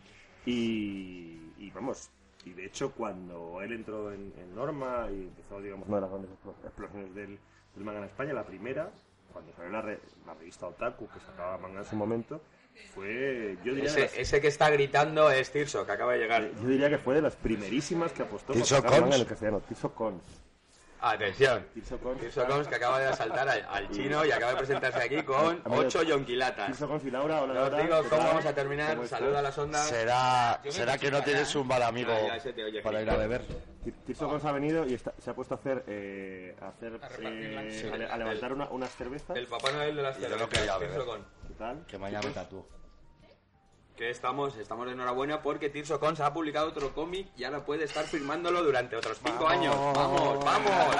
[0.47, 2.09] Y, y vamos,
[2.45, 6.09] y de hecho cuando él entró en, en Norma y empezó, digamos, una de las
[6.11, 7.39] grandes explo- explosiones del,
[7.75, 8.91] del manga en España, la primera,
[9.33, 12.39] cuando salió la, re- la revista Otaku, que sacaba manga en su momento,
[12.93, 16.49] fue, yo diría, las- Ese, ese que está gritando es Tirso, que acaba de llegar.
[16.61, 19.01] yo diría que fue de las primerísimas que apostó por Tirso sacar Cons.
[19.01, 20.23] manga en el castellano, Tirso Cons.
[21.11, 21.65] Atención.
[21.73, 22.67] Tirso Cons.
[22.67, 26.67] Que acaba de asaltar al, al chino y acaba de presentarse aquí con ocho yonquilatas.
[26.67, 28.27] Tirso Cons y Laura, hola Os digo ¿qué cómo tal?
[28.29, 29.07] vamos a terminar.
[29.07, 29.87] Saluda a las ondas.
[29.87, 33.09] ¿Será, será que no tienes un mal amigo Ya, ya se te oye para ir
[33.09, 33.41] a beber?
[33.83, 36.99] Tir- Tirso Cons ha venido y está- se ha puesto a hacer, eh, a, hacer
[37.19, 39.37] eh, a, le- a levantar una- unas cervezas.
[39.37, 41.01] El Papá Noel de las yo no cervezas, quería beber.
[41.47, 41.85] ¿Qué tal?
[41.85, 42.67] Que mañana me tatúo.
[43.95, 47.85] Que estamos, estamos de enhorabuena porque Tirso Cons ha publicado otro cómic y ahora puede
[47.85, 49.73] estar firmándolo durante otros cinco años.
[49.73, 50.95] ¡Vamos, vamos!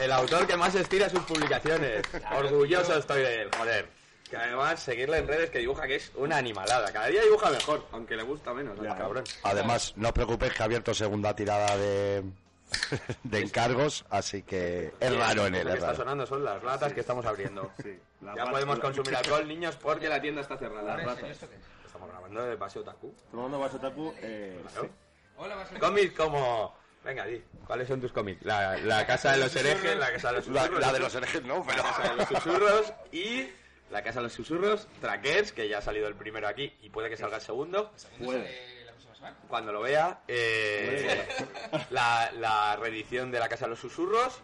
[0.00, 2.02] El autor que más estira sus publicaciones.
[2.36, 3.88] Orgulloso estoy de él, joder.
[4.30, 6.92] Que además seguirle en redes que dibuja que es una animalada.
[6.92, 9.24] Cada día dibuja mejor, aunque le gusta menos al cabrón.
[9.42, 12.22] Además, no os preocupéis que ha abierto segunda tirada de,
[13.24, 16.62] de encargos, así que es raro en Lo él, que es está sonando son las
[16.62, 17.70] latas que estamos abriendo.
[17.82, 20.96] Sí, la Ya podemos consumir alcohol, niños, porque la tienda está cerrada.
[20.96, 21.48] Las ratas.
[22.02, 23.14] Estamos grabando de Paseo Taku.
[23.30, 25.78] Tomando Wasotaku, eh, sí.
[25.78, 26.74] Cómics como...
[27.04, 28.44] Venga, di, ¿cuáles son tus cómics?
[28.44, 30.80] La, la Casa de los Herejes, la Casa de los La, Susurros...
[30.80, 31.82] la de los herejes no, pero...
[31.82, 33.48] La Casa de los Susurros y...
[33.90, 37.08] La Casa de los Susurros, Trackers, que ya ha salido el primero aquí y puede
[37.10, 37.92] que salga el segundo.
[38.24, 38.50] Puede.
[39.48, 41.24] Cuando lo vea, eh,
[41.90, 44.40] la, la reedición de La Casa de los Susurros,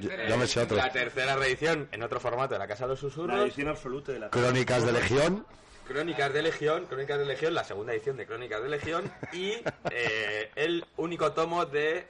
[0.00, 0.76] Yo, yo me sé otro.
[0.76, 4.12] la tercera reedición en otro formato de La Casa de los La Susurros, edición absoluta
[4.12, 5.46] de la Crónicas de Legión.
[5.86, 9.52] Crónicas de Legión, Crónicas de Legión, la segunda edición de Crónicas de Legión y
[9.90, 12.08] eh, el único tomo de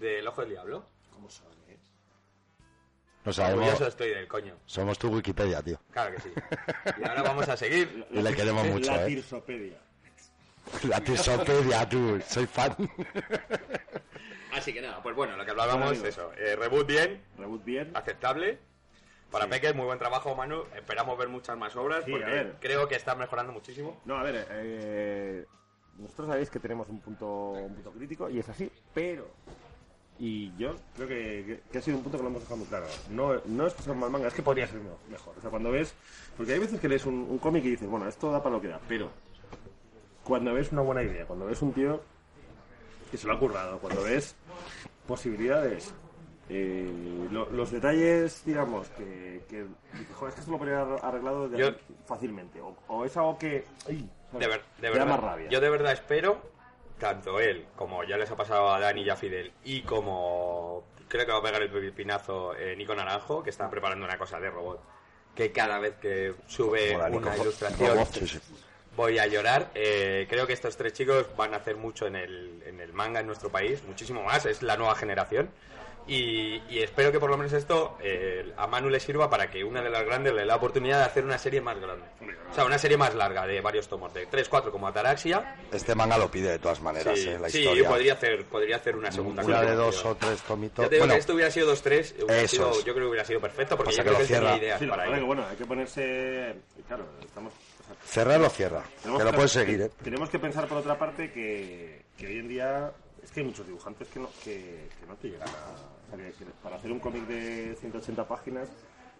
[0.00, 0.84] del Ojo del Diablo.
[1.12, 1.76] ¿Cómo son, eh?
[3.24, 3.64] No sabemos.
[3.64, 4.54] Orgulloso estoy del coño.
[4.66, 5.80] Somos tu Wikipedia, tío.
[5.90, 6.32] Claro que sí.
[7.00, 8.06] Y ahora vamos a seguir.
[8.12, 9.06] Y le queremos mucho, La eh.
[9.08, 9.78] Tirsopedia.
[10.88, 12.20] La Tirsopedia, tú.
[12.28, 12.76] Soy fan.
[14.52, 16.32] Así que nada, pues bueno, lo que hablábamos Bueno, eso.
[16.38, 17.90] eh, reboot bien, Reboot bien.
[17.94, 18.58] aceptable.
[19.30, 19.50] Para Sí.
[19.50, 20.62] Peque, muy buen trabajo, Manu.
[20.74, 24.00] Esperamos ver muchas más obras Sí, porque creo que está mejorando muchísimo.
[24.04, 25.46] No, a ver, eh,
[25.98, 29.28] nosotros sabéis que tenemos un punto, un punto crítico y es así, pero.
[30.18, 32.86] Y yo creo que, ha sido un punto que lo hemos dejado muy claro.
[33.10, 35.34] No, no es que sea un mal manga, es que podría ser me- mejor.
[35.36, 35.92] O sea, cuando ves.
[36.36, 38.62] Porque hay veces que lees un, un cómic y dices, bueno, esto da para lo
[38.62, 39.10] que da, pero.
[40.24, 42.00] Cuando ves una buena idea, cuando ves un tío
[43.10, 44.34] que se lo ha currado, cuando ves
[45.06, 45.92] posibilidades,
[46.48, 49.64] eh, lo- los detalles, digamos, que, que
[49.98, 51.70] dices, joder, es que esto lo podría haber arreglado de- Yo-
[52.06, 53.64] fácilmente, o, o es algo que...
[53.88, 55.48] ay, De, ver- de te da verdad, más rabia.
[55.48, 56.40] yo de verdad espero,
[56.98, 61.26] tanto él como ya les ha pasado a Dani y a Fidel, y como creo
[61.26, 64.50] que va a pegar el pepinazo eh, Nico Naranjo, que está preparando una cosa de
[64.50, 64.80] robot,
[65.34, 68.38] que cada vez que sube una ilustración Robot, sí, sí.
[68.96, 69.70] Voy a llorar.
[69.74, 73.20] Eh, creo que estos tres chicos van a hacer mucho en el, en el manga
[73.20, 75.50] en nuestro país, muchísimo más, es la nueva generación.
[76.08, 79.64] Y, y espero que por lo menos esto eh, a Manu le sirva para que
[79.64, 82.04] una de las grandes le dé la oportunidad de hacer una serie más grande.
[82.48, 85.56] O sea, una serie más larga de varios tomos, de 3, 4 como Ataraxia.
[85.72, 87.88] Este manga lo pide de todas maneras, Sí, eh, la sí, historia.
[87.88, 90.84] podría hacer, podría hacer una segunda Una de dos o tres tomitos.
[90.88, 92.84] Te digo Bueno, que esto hubiera sido 2-3, hubiera Eso sido- es.
[92.84, 94.78] yo creo que hubiera sido perfecto porque yo que creo lo que él tenía ideas
[94.78, 95.26] Sí, que para que, ello.
[95.26, 96.54] bueno, hay que ponerse...
[96.86, 97.52] Claro, estamos...
[98.06, 98.82] cerrarlo cierra.
[99.02, 99.90] tenemos Que lo puedes seguir, eh.
[100.02, 102.92] Tenemos que pensar, por otra parte, que, que hoy en día...
[103.22, 105.52] Es que hay muchos dibujantes que no, que, que no te llegan a...
[105.52, 108.68] o sea, que- que para hacer un cómic de 180 páginas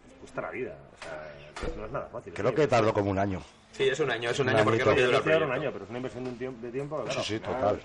[0.06, 0.78] les cuesta la vida.
[1.00, 2.32] O sea, no es nada fácil.
[2.32, 3.42] Creo que tardó como un año.
[3.72, 5.98] Sí, es un año, es un Un año porque durar un año, pero es una
[5.98, 7.02] inversión de, un tiempo, de tiempo.
[7.04, 7.80] Claro, Sí, sí, total.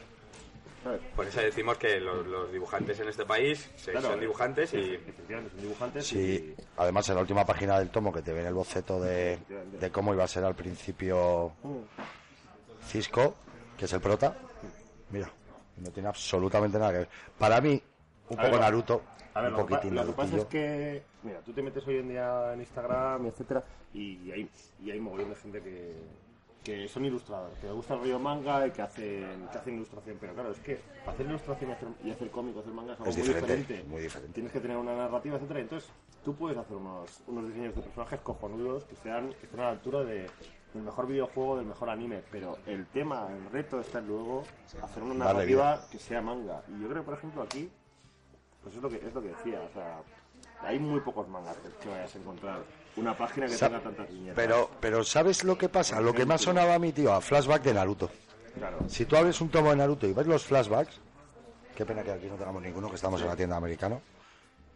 [0.84, 1.02] ¿Sabes?
[1.15, 4.96] Por eso decimos que los, los dibujantes en este país se- Claro, son dibujantes y
[4.96, 6.63] Efectivamente, son dibujantes Sí, y...
[6.78, 9.38] además en la última página del tomo que te viene el boceto de,
[9.80, 11.80] de cómo iba a ser al principio Mm.
[12.88, 13.36] Cisco,
[13.78, 14.36] que es el prota,
[15.12, 15.30] mira,
[15.78, 17.10] no tiene absolutamente nada que ver.
[17.38, 17.82] Para mí,
[18.30, 19.02] un A poco Naruto,
[19.34, 21.98] A ver, un lo poquitín lo que pasa es que, mira, tú te metes hoy
[21.98, 23.63] en día en Instagram, etcétera,
[23.94, 24.50] y hay,
[24.84, 25.94] y hay mogollón de gente que,
[26.63, 30.17] que son ilustradores, que les gusta el rollo manga y que hacen, que hacen ilustración.
[30.19, 33.28] Pero claro, es que hacer ilustración y hacer, cómic hacer manga es algo Es muy
[33.28, 33.89] diferente, diferente.
[33.89, 34.34] muy diferente.
[34.34, 35.60] Tienes que tener una narrativa, etcétera.
[35.60, 35.89] Entonces,
[36.24, 39.69] tú puedes hacer unos, unos diseños de personajes cojonudos que sean que estén a la
[39.71, 40.30] altura de,
[40.74, 42.21] del mejor videojuego, del mejor anime.
[42.32, 44.43] Pero el tema, el reto está en luego
[44.82, 46.62] hacer una narrativa que sea manga.
[46.67, 47.71] Y yo creo, por ejemplo, aquí
[48.63, 50.02] pues es lo que es lo que decía, o sea,
[50.62, 52.60] hay muy pocos mangas que vayas a encontrar
[52.97, 54.36] una página que Sa- tenga tantas viñetas.
[54.36, 55.99] Pero, pero ¿sabes lo que pasa?
[56.01, 58.10] Lo que me ha sonado a mí, tío, a flashback de Naruto.
[58.58, 60.99] claro, Si tú abres un tomo de Naruto y ves los flashbacks,
[61.75, 64.01] qué pena que aquí no tengamos ninguno, que estamos en la tienda americano,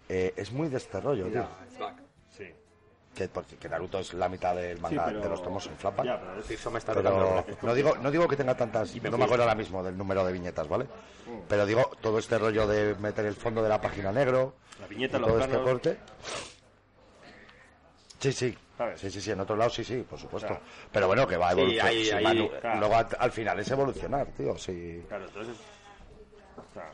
[0.08, 1.46] eh, es muy de este rollo, tío.
[1.78, 1.96] Flashback.
[2.32, 2.46] sí.
[3.14, 5.78] Que, porque que Naruto es la mitad del Sí, manga pero- de los tomos en
[5.78, 6.06] flashback.
[6.06, 9.18] Ya, pero es- Tirso me está Pero no digo, no digo que tenga tantas, no
[9.18, 10.86] me acuerdo ahora mismo del número de viñetas, ¿vale?
[11.48, 15.18] Pero digo, todo este rollo de meter el fondo de la página negro, La viñeta,
[15.18, 15.72] y los todo este planos.
[15.72, 15.98] corte.
[18.26, 18.58] Sí, sí.
[18.78, 19.00] ¿Sabes?
[19.00, 20.48] Sí, sí, sí, en otro lado sí, sí, por supuesto.
[20.50, 20.64] Claro.
[20.92, 21.92] Pero bueno, que va a Sí, evolucionar.
[21.92, 22.80] ahí- sí, ahí, Manu, claro.
[22.80, 25.04] Luego al, al final es evolucionar, tío, sí.
[25.08, 25.56] Claro, entonces
[26.58, 26.92] o sea,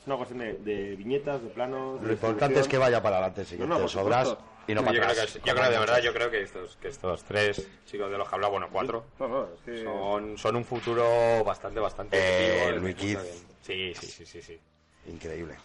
[0.00, 2.00] es una cuestión de, de viñetas, de planos.
[2.00, 4.50] de Lo importante es que vaya para adelante, sí, No, no, sobras supuesto.
[4.68, 5.32] y no yo, para creo atrás.
[5.32, 8.28] que, yo creo de verdad, yo creo que estos, que estos tres chicos de los
[8.28, 12.68] que hablaba, bueno, cuatro, No, no, es que son, son un futuro bastante, bastante Eh,
[12.68, 13.18] el Wikid.
[13.62, 14.60] Sí, sí, sí, sí, sí.
[15.06, 15.56] Increíble.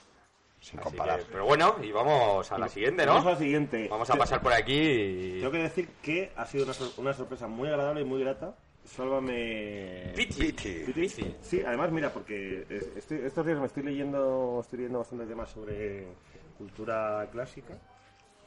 [0.65, 1.19] Sin Así comparar.
[1.19, 3.31] que- pero bueno, y vamos a la siguiente, Vamos a ¿no?
[3.33, 3.87] la siguiente.
[3.87, 5.37] Vamos a pasar por aquí y...
[5.39, 8.55] Tengo que decir que ha sido una, sor- una sorpresa muy agradable y muy grata.
[8.83, 10.11] Sálvame.
[10.15, 10.39] Piti.
[10.51, 10.91] Piti.
[10.91, 11.35] Piti.
[11.41, 16.07] Sí, además, mira, porque estoy- estos días me estoy leyendo, estoy leyendo bastante temas sobre
[16.57, 17.73] cultura clásica.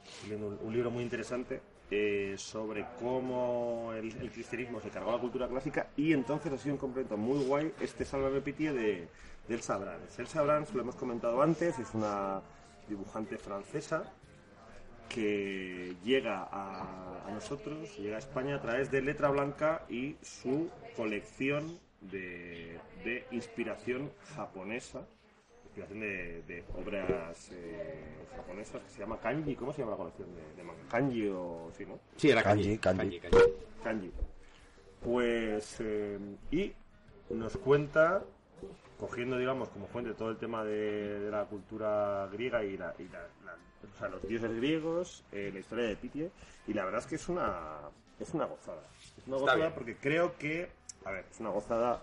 [0.04, 5.18] Estoy leyendo un, un libro muy interesante eh, sobre cómo el, cristianismo se cargó la
[5.18, 9.08] cultura clásica y entonces ha sido un complemento muy guay este Sálvame Piti de,
[9.48, 10.18] Elsa Brands.
[10.18, 12.42] Elsa Brands, lo hemos comentado antes, es una
[12.86, 14.12] dibujante francesa
[15.08, 20.68] que llega a, a nosotros, llega a España a través de Letra Blanca y su
[20.94, 25.06] colección de, de inspiración japonesa,
[25.78, 29.54] inspiración de, de obras eh, japonesas que se llama Kanji.
[29.54, 30.80] ¿Cómo se llama la colección de, de manga?
[30.90, 31.98] Kanji o sí, ¿no?
[32.16, 33.20] Sí, era Kanji, Kanji.
[33.20, 33.20] Kanji.
[33.20, 33.52] Kanji.
[33.84, 34.12] Kanji.
[35.02, 36.18] Pues, eh,
[36.50, 36.72] y
[37.30, 38.22] nos cuenta,
[38.98, 43.04] cogiendo, digamos, como fuente todo el tema de, de la cultura griega y, la, y
[43.08, 43.56] la- la-
[43.94, 46.30] o sea, los dioses griegos, eh, la historia de Pitie,
[46.66, 47.78] y la verdad es que es una,
[48.18, 48.82] es una gozada.
[49.16, 49.72] Es una Está gozada bien.
[49.74, 50.68] porque creo que,
[51.04, 52.02] a ver, es una gozada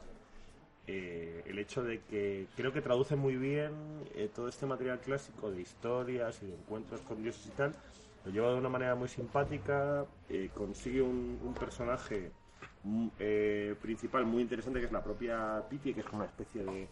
[0.88, 3.72] eh, el hecho de que creo que traduce muy bien
[4.14, 7.74] eh, todo este material clásico de historias y de encuentros con dioses y tal,
[8.24, 12.32] lo lleva de una manera muy simpática, eh, consigue un, un personaje
[12.84, 13.08] mm,
[13.82, 16.88] principal muy interesante que es la propia Piti, que es una especie de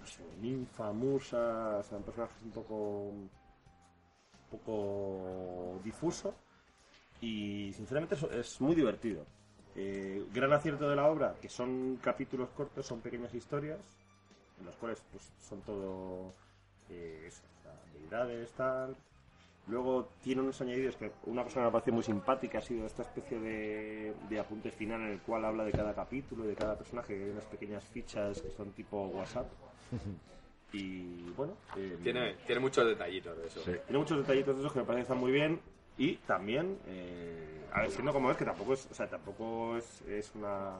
[0.00, 2.74] no ninfa, musa, o sea, un personaje un poco
[3.08, 3.30] un
[4.50, 6.34] poco difuso
[7.20, 9.26] y sinceramente es muy divertido.
[9.76, 13.78] Eh, gran acierto de la obra, que son capítulos cortos, son pequeñas historias,
[14.58, 16.32] en los cuales pues, son todo
[16.88, 17.42] eh, eso,
[17.94, 18.96] deidades, tal.
[19.68, 23.02] Luego tiene unos añadidos que una cosa que me parece muy simpática ha sido esta
[23.02, 27.16] especie de, de apunte final en el cual habla de cada capítulo, de cada personaje,
[27.16, 29.46] que hay unas pequeñas fichas que son tipo WhatsApp.
[30.72, 33.60] Y bueno, eh, Tiene, tiene muchos detallitos de eso.
[33.60, 35.60] tiene muchos detallitos de esos que me parece que están muy bien
[36.00, 40.00] y también, eh, a ver, siendo como es, que tampoco es, o sea, tampoco es,
[40.08, 40.78] es una...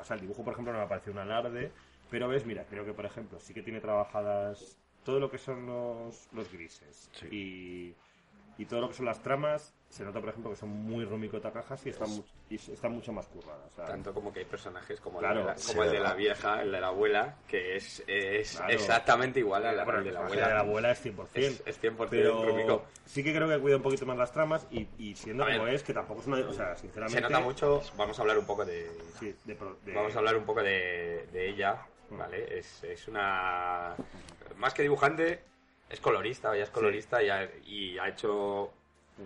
[0.00, 1.70] O sea, el dibujo, por ejemplo, no me parece un alarde,
[2.10, 5.66] pero ves, mira, creo que, por ejemplo, sí que tiene trabajadas todo lo que son
[5.66, 7.94] los, los grises y,
[8.56, 11.40] y todo lo que son las tramas, se nota, por ejemplo, que son muy Rumiko
[11.40, 13.72] Takahashi y están, mu- y están mucho más curradas.
[13.74, 16.10] Tanto como que hay personajes como, Claro, el, de la, sí, como el de ¿verdad?
[16.10, 18.72] la vieja, el de la abuela, que es, es Claro.
[18.72, 20.48] exactamente igual al bueno, al de la abuela.
[20.48, 21.28] de la abuela es 100%.
[21.34, 22.84] Es, es 100% pero Rumiko.
[23.04, 25.66] sí que creo que cuida un poquito más las tramas y, y siendo A como
[25.66, 26.38] es, que tampoco es una...
[26.38, 27.16] O sea, sinceramente...
[27.16, 30.36] Se nota mucho, vamos a hablar un poco de, Sí, de de- Vamos a hablar
[30.36, 32.58] un poco de, de ella, ¿vale?
[32.60, 33.96] Es, es una...
[34.56, 35.40] Más que dibujante,
[35.88, 38.72] es colorista, ella es colorista y, ha, y ha hecho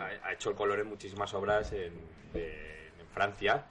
[0.01, 1.93] ha, ha hecho el color en muchísimas obras en,
[2.33, 3.65] de- en Francia,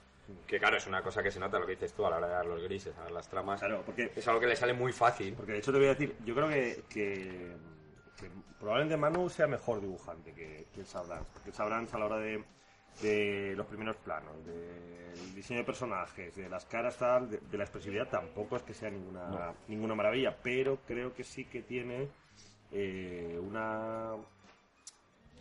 [0.46, 2.26] que claro, es una cosa que se nota lo que dices tú a la hora
[2.28, 3.60] de dar los grises, a dar las tramas.
[3.60, 5.34] Claro, porque, Es algo que le sale muy fácil.
[5.34, 7.52] porque de hecho te voy a decir, yo creo que, que,
[8.18, 11.24] que probablemente Manu sea mejor dibujante que, que el Sabrán.
[11.32, 12.42] Porque el Sabrán a la hora de
[13.02, 17.64] de los primeros planos, del diseño de personajes, de las caras, tal, de, de la
[17.64, 22.06] expresividad, tampoco es que sea ninguna, ninguna maravilla, pero creo que sí que tiene
[22.70, 24.12] eh, una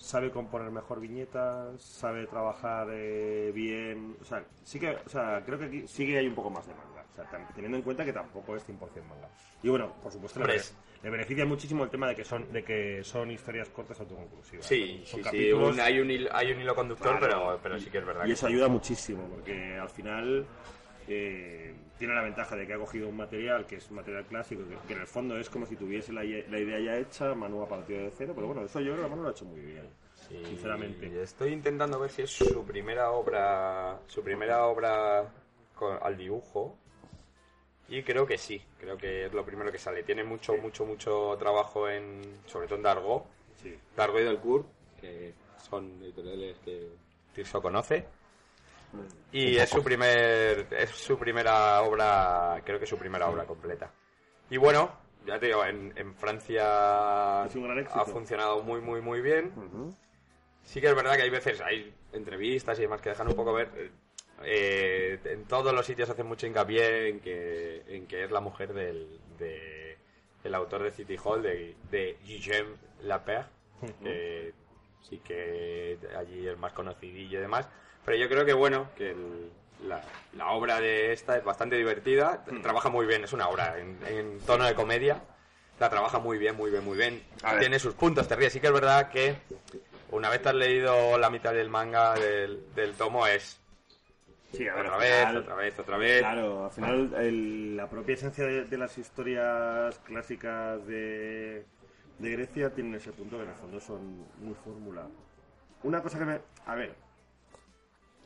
[0.04, 5.58] sabe componer mejor viñetas, sabe trabajar eh, bien, o sea, sí que, o sea, creo
[5.58, 8.04] que aquí sí que hay un poco más de manga, o sea, teniendo en cuenta
[8.04, 9.30] que tampoco es 100% manga.
[9.64, 12.52] Y bueno, por supuesto, le, Hombre, bene- le beneficia muchísimo el tema de que son
[12.52, 14.66] de que son historias cortas autoconclusivas.
[14.66, 17.36] Sí, son sí, sí, capítulos- un- hay, un hilo, hay un hilo conductor, Claro.
[17.54, 18.26] pero, pero sí que es verdad.
[18.26, 20.46] Y que eso ayuda muchísimo, porque al final
[21.08, 24.64] eh, tiene la ventaja de que ha cogido un material que es un material clásico,
[24.68, 27.62] que, que en el fondo es como si tuviese la, la idea ya hecha, Manu
[27.62, 29.62] ha partido de cero, pero bueno, eso yo creo que Manu lo ha hecho muy
[29.62, 29.88] bien,
[30.28, 31.22] Sí, sinceramente.
[31.22, 35.30] Estoy intentando ver si es su primera obra, su primera obra
[35.76, 36.78] con- al dibujo.
[37.90, 40.04] Y creo que sí, creo que es lo primero que sale.
[40.04, 43.28] Tiene mucho, mucho, mucho trabajo en, sobre todo en Dargo,
[43.62, 43.78] Sí.
[43.96, 44.66] Dargo y Delcourt,
[45.00, 45.34] que
[45.70, 46.90] son editoriales que
[47.36, 48.06] Tirso conoce.
[49.32, 53.92] Y es su primer, es su primera obra, creo que es su primera obra completa.
[54.50, 54.92] Y bueno,
[55.26, 58.00] ya te digo, en, en Francia Es un gran éxito.
[58.00, 59.52] ha funcionado muy, muy, muy bien.
[60.64, 63.54] Sí que es verdad que hay veces, hay entrevistas y demás que dejan un poco
[63.54, 63.92] ver.
[64.44, 68.74] eh, en todos los sitios hacen mucho hincapié en que, en que es la mujer
[68.74, 69.98] del, de,
[70.44, 73.46] el autor de City Hall, de, de Guillaume Lapère.
[74.04, 74.54] que
[75.02, 77.68] sí que allí es más conocidillo y demás.
[78.06, 79.52] Pero yo creo que bueno, que el-
[79.88, 80.02] la,
[80.38, 82.44] la obra de esta es bastante divertida.
[82.62, 85.22] Trabaja muy bien, es una obra en, en tono de comedia.
[85.80, 87.22] La trabaja muy bien, muy bien, muy bien.
[87.60, 88.54] Tiene sus puntos, te ríes.
[88.54, 89.36] Sí que es verdad que
[90.12, 93.60] una vez te has leído la mitad del manga del, del tomo es
[94.54, 96.20] Sí, a ver, otra vez, final- otra vez, otra vez.
[96.20, 101.66] Claro, al final el- la propia esencia de, de las historias clásicas de,
[102.20, 105.08] de Grecia tienen ese punto que en el fondo son muy fórmula.
[105.82, 106.40] Una cosa que me...
[106.68, 106.94] A ver,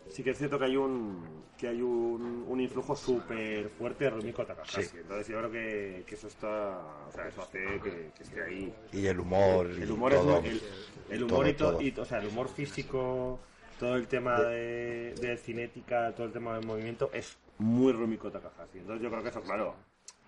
[0.09, 4.09] sí que es cierto que hay un que hay un, un influjo súper fuerte de
[4.11, 4.83] Rumiko Takahashi.
[4.83, 4.97] Sí.
[4.97, 6.77] Entonces yo creo que, que eso está...
[7.07, 8.75] O sea, eso hace que, que esté ahí.
[8.93, 9.65] Y el humor.
[9.65, 10.37] El humor todo.
[10.37, 10.61] es el,
[11.09, 11.81] el humor y, todo, to- todo.
[11.87, 13.39] y to- o sea, el humor físico,
[13.79, 18.77] todo el tema de, de cinética, todo el tema del movimiento es muy Rumiko Takahashi.
[18.77, 19.73] Entonces yo creo que eso, claro,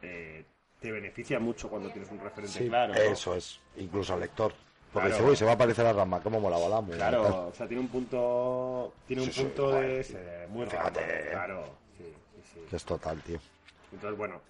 [0.02, 0.44] eh,
[0.80, 2.96] te beneficia mucho cuando tienes un referente Sí, claro.
[2.96, 3.00] ¿no?
[3.00, 4.52] Eso es, incluso al lector.
[4.94, 5.26] Porque Claro.
[5.28, 7.32] uy, se va a parecer a Rama, cómo molaba la muy Claro, tal.
[7.34, 11.28] o sea, tiene un punto, tiene un Sí, punto de ese, muy Fíjate, raro, eh.
[11.32, 11.64] claro,
[11.98, 12.60] sí, sí, sí.
[12.70, 13.40] Que es total, tío.
[13.94, 14.42] Entonces, bueno,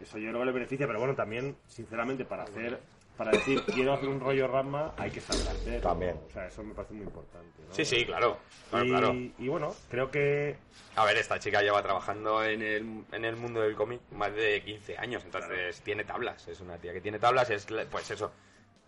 [0.00, 2.78] eso yo creo que le beneficia, pero bueno, también, sinceramente, para hacer,
[3.16, 5.80] para decir quiero hacer un rollo Rama, hay que saber hacer.
[5.80, 6.20] También.
[6.28, 7.48] O sea, eso me parece muy importante.
[7.68, 7.74] ¿no?
[7.74, 8.38] Sí, sí, claro.
[8.70, 9.12] Claro, y, claro.
[9.38, 10.56] y bueno, creo que
[10.96, 14.62] A ver, esta chica lleva trabajando en el, en el mundo del cómic más de
[14.62, 16.46] 15 años, entonces tiene tablas.
[16.46, 18.30] Es una tía que tiene tablas, es pues eso.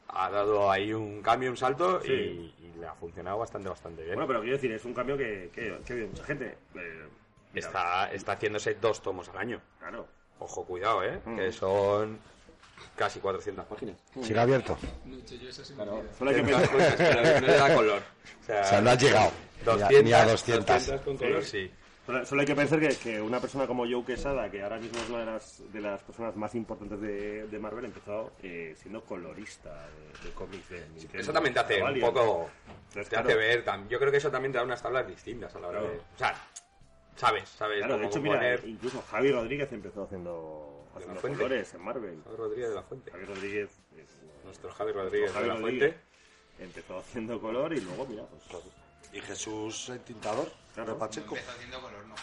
[0.09, 2.13] Ha dado ahí un cambio, un salto Sí.
[2.13, 4.15] y, y le ha funcionado bastante, bastante bien.
[4.15, 6.57] Bueno, pero quiero decir, es un cambio que, que, que ha habido mucha gente.
[6.75, 7.09] Eh,
[7.55, 9.61] está, está haciéndose dos tomos al año.
[9.79, 10.07] Claro.
[10.39, 11.21] Ojo, cuidado, ¿eh?
[11.25, 11.37] Mm.
[11.37, 12.19] Que son
[12.95, 13.97] casi 400 páginas.
[14.23, 14.77] Sigue abierto.
[15.75, 16.03] claro.
[16.19, 16.95] Solo hay que pensar.
[16.97, 18.03] Pero no le da color.
[18.43, 19.31] O sea, O sea, no has llegado.
[19.65, 21.01] Ni a- 200, ni a 200.
[21.01, 21.71] con color, sí.
[21.71, 21.77] Solo,
[22.25, 25.09] solo hay que pensar que, que una persona como Joe Quesada, que ahora mismo es
[25.11, 29.71] una de las, de las personas más importantes de, de Marvel, empezó eh, siendo colorista
[30.23, 30.85] de, de cómics de.
[31.21, 32.49] Eso también te hace un poco.
[32.89, 33.65] Entonces, Te claro, hace ver.
[33.89, 35.95] Yo creo que eso también te da unas tablas distintas a la hora Claro.
[35.95, 35.99] de.
[36.01, 36.35] O sea,
[37.17, 42.21] sabes, sabes Claro, de hecho, mira, incluso Javi Rodríguez empezó haciendo, haciendo colores en Marvel.
[42.25, 43.11] Javi Rodríguez de la Fuente.
[43.11, 44.05] Javi Rodríguez eh,
[44.45, 46.65] Nuestro Javi Rodríguez Javi de la Rodríguez Fuente.
[46.65, 48.43] empezó haciendo color y luego, mira, pues
[49.17, 50.51] ¿Y Jesús el tintador?
[50.75, 50.93] Claro.
[50.93, 51.35] ¿De Pacheco?
[51.37, 52.15] Empezó haciendo color, no.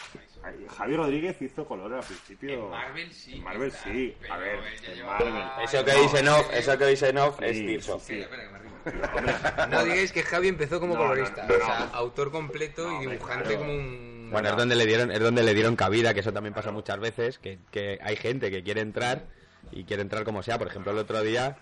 [0.44, 2.52] Ay, Javi Rodríguez hizo color al principio.
[2.52, 3.34] En Marvel sí.
[3.34, 4.16] En Marvel sí.
[4.30, 5.34] A ver, en Marvel.
[5.64, 7.98] Eso que dice Noff, eso que dice Noff es Tirso.
[7.98, 8.20] sí, sí.
[8.20, 9.16] Espera, espera, que me arrimo.
[9.16, 9.34] Hombre,
[9.70, 13.02] No digáis que Javi empezó como No, no, colorista, no, o sea, autor completo No,
[13.02, 13.60] y dibujante claro.
[13.60, 14.28] como un...
[14.30, 17.00] Bueno, es donde le dieron, es donde le dieron cabida, que eso también pasa muchas
[17.00, 19.24] veces, que, que hay gente que quiere entrar
[19.72, 20.58] y quiere entrar como sea.
[20.58, 21.56] Por ejemplo, el otro día,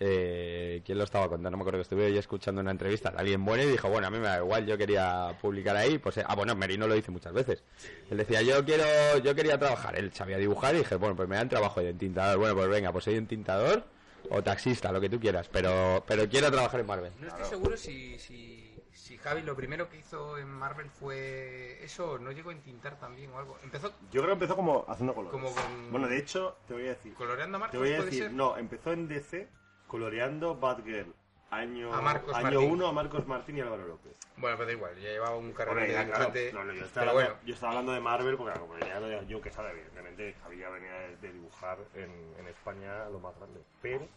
[0.00, 1.50] eh, ¿quién lo estaba contando?
[1.50, 4.06] No me acuerdo que estuve yo escuchando una entrevista de alguien bueno y dijo, bueno,
[4.06, 6.94] a mí me da igual, yo quería publicar ahí, pues, eh, ah, bueno, Merino lo
[6.94, 7.62] dice muchas veces.
[8.10, 8.84] Él decía, yo quiero,
[9.22, 12.38] yo quería trabajar, él sabía dibujar y dije, bueno, pues me dan trabajo de entintador.
[12.38, 13.84] Bueno, pues venga, pues soy entintador
[14.30, 17.12] o taxista, lo que tú quieras, pero, pero quiero trabajar en Marvel.
[17.20, 22.18] No estoy seguro si, si, si Javi lo primero que hizo en Marvel fue eso,
[22.18, 23.58] no llegó a entintar también o algo.
[23.62, 25.32] Empezó Yo creo que empezó como haciendo colores.
[25.38, 27.12] Como con- Bueno, de hecho, te voy a decir.
[27.14, 28.32] coloreando a Marcos, Te voy a ¿puede decir, ser?
[28.32, 29.46] no, empezó en DC
[29.94, 31.14] coloreando Batgirl.
[31.52, 32.72] Año, A Marcos año Martín.
[32.72, 34.12] 1 a Marcos Martín y Álvaro López.
[34.36, 36.84] Bueno, pero da igual, ya llevaba un carrera Hombre, de ya, claro, no, no, yo,
[36.84, 39.52] estaba pero hablando, bueno, yo estaba hablando de Marvel porque como venía de yo que
[39.52, 43.60] sabe, evidentemente ya venía de, dibujar en, en España lo más grande.
[43.82, 44.08] Pero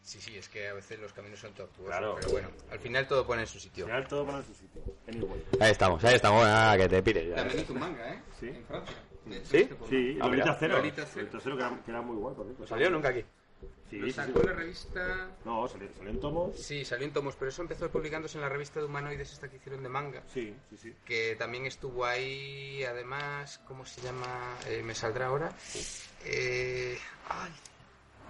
[0.00, 1.86] Sí, sí, es que a veces los caminos son tortuosos.
[1.86, 2.16] Claro.
[2.18, 3.84] Pero bueno, al final todo pone en su Al sitio.
[3.86, 4.82] final todo para su sitio.
[5.06, 5.44] Anyway.
[5.60, 6.42] Ahí estamos, ahí estamos.
[6.44, 7.36] Ah, que te pires ya.
[7.36, 8.22] También hizo un manga, ¿eh?
[8.40, 8.48] Sí.
[8.48, 8.96] En Francia.
[9.44, 9.68] ¿Sí?
[9.88, 10.56] Sí, Lolita.
[10.58, 10.78] Cero.
[10.78, 11.28] Lolita Cero.
[11.30, 12.62] Lolita Cero, que era, que era muy guay, por cierto.
[12.62, 13.24] ¿No salió nunca aquí?
[13.90, 14.16] Sí, Lo sí, sí.
[14.16, 15.28] sacó en la revista...
[15.44, 16.56] No, salió, salió en tomos.
[16.56, 19.56] Sí, salió en tomos, pero eso empezó publicándose en la revista de humanoides esta que
[19.56, 20.22] hicieron de manga.
[20.32, 20.96] Sí, sí, sí.
[21.04, 24.56] Que también estuvo ahí, además, ¿cómo se llama?
[24.66, 25.52] Eh, me saldrá ahora.
[26.24, 26.98] Eh,
[27.28, 27.52] ay,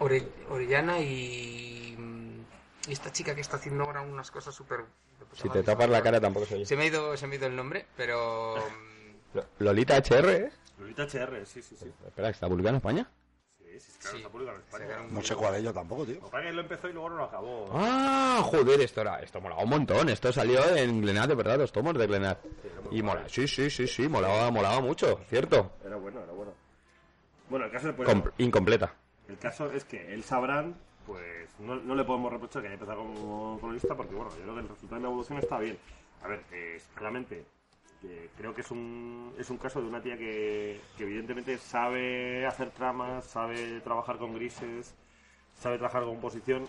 [0.00, 2.40] Ore- Orellana y, mm,
[2.88, 4.80] y esta chica que está haciendo ahora unas cosas súper...
[5.40, 6.66] Si te tapas la cara tampoco se oye.
[6.66, 8.56] Se me ha ido, se me ha ido el nombre, pero...
[9.32, 10.52] mm, Lo- Lolita HR, ¿eh?
[10.78, 11.92] Lolita HR, sí, sí, sí.
[12.04, 13.10] Espera, ¿está publicada en España?
[13.80, 14.98] Sí, claro, España.
[15.10, 16.20] No sé cuál es yo tampoco, tío.
[16.20, 17.68] Lo que lo empezó y luego no lo acabó.
[17.72, 20.08] Ah, joder, esto era, esto molaba un montón.
[20.08, 22.38] Esto salió en Glenat, de verdad, los tomos de Glenat.
[22.90, 25.72] Y mola, sí, sí, sí, sí, molaba, molaba mucho, cierto.
[25.84, 26.52] Era bueno, era bueno.
[27.48, 28.94] Bueno, el caso es, pues, Com- incompleta.
[29.28, 30.74] el caso es que él sabrán,
[31.06, 34.54] pues no, no le podemos reprochar que haya empezado como colorista porque, bueno, yo creo
[34.54, 35.78] que el resultado de la evolución está bien.
[36.22, 37.44] A ver, eh, realmente,
[38.02, 42.44] que creo que es un, es un caso de una tía que, que evidentemente sabe
[42.44, 44.94] hacer tramas, sabe trabajar con grises,
[45.54, 46.66] sabe trabajar con composición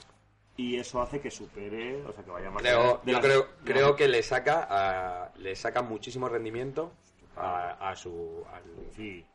[0.56, 3.48] y eso hace que supere, o sea, que vaya más Creo, de yo las- creo,
[3.66, 6.92] creo que le saca a- le saca muchísimo rendimiento
[7.36, 9.26] a, a su al- Sí.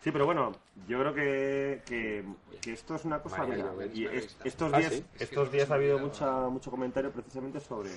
[0.00, 0.50] Sí, pero bueno,
[0.88, 2.24] yo creo que, que,
[2.60, 3.44] que esto es una cosa...
[3.46, 7.90] Mira, y es- estos Ah, días, estos días ha habido mucha, mucho comentario precisamente sobre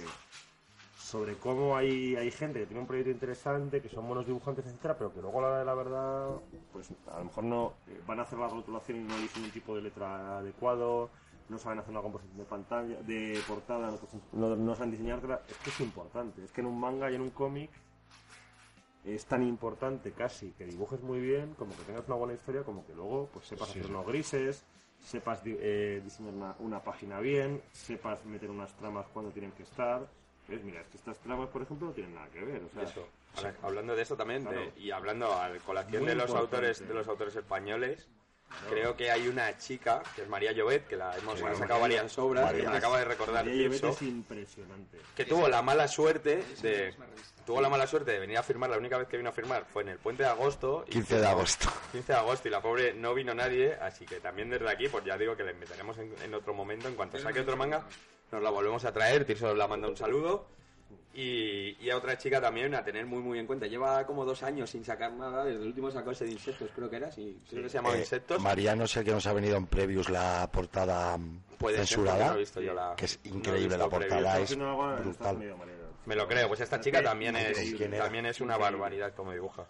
[1.05, 4.97] sobre cómo hay, hay gente que tiene un proyecto interesante, que son buenos dibujantes, etcétera,
[4.97, 6.29] pero que luego a la hora de la verdad,
[6.73, 9.51] pues a lo mejor no eh, van a hacer la rotulación y no eligen un
[9.51, 11.11] tipo de letra adecuado,
[11.47, 13.93] no saben hacer una composición de pantalla, de portada,
[14.33, 15.41] no, saben diseñártela.
[15.47, 17.69] Es que es importante, es que en un manga y en un cómic
[19.03, 22.83] es tan importante casi que dibujes muy bien, como que tengas una buena historia, como
[22.83, 24.65] que luego pues sepas hacer unos grises,
[24.99, 30.07] sepas eh, diseñar una, una página bien, sepas meter unas tramas cuando tienen que estar.
[30.47, 30.63] ¿Ves?
[30.63, 32.61] Mira, es que estas tramas, por ejemplo, no tienen nada que ver.
[32.63, 33.07] O sea, eso.
[33.37, 34.71] Ahora, hablando de esto también de- Claro.
[34.77, 36.55] y hablando a la colación Muy de los importante.
[36.57, 38.07] autores de los autores españoles
[38.69, 41.97] creo que hay una chica que es María Llobet que la hemos Sí, sacado María-
[41.97, 44.99] varias obras María que me acaba de recordar María Llobet es impresionante.
[45.15, 46.93] que tuvo la mala suerte de
[47.45, 49.65] tuvo la mala suerte de venir a firmar la única vez que vino a firmar
[49.65, 51.67] fue en el puente de agosto y 15 de agosto.
[51.91, 55.03] 15 de agosto y la pobre no vino nadie, así que también desde aquí, pues
[55.03, 57.83] ya digo que le meteremos en, en otro momento, en cuanto saque otro manga,
[58.31, 60.47] nos la volvemos a traer, Tirso la manda un saludo.
[61.13, 63.67] Y, y a otra chica también a tener muy muy en cuenta.
[63.67, 66.89] Lleva como dos años sin sacar nada, desde el último sacó ese de insectos, creo
[66.89, 68.41] que era, sí, creo que se llamaba Eh, Insectos.
[68.41, 71.17] Mariano es el que nos ha venido en previews la portada
[71.57, 75.37] Puede censurada, no he visto yo la- que es no increíble la portada, es brutal.
[75.37, 75.55] María.
[76.05, 79.65] Me lo creo, pues esta chica también es, también es una barbaridad como dibuja.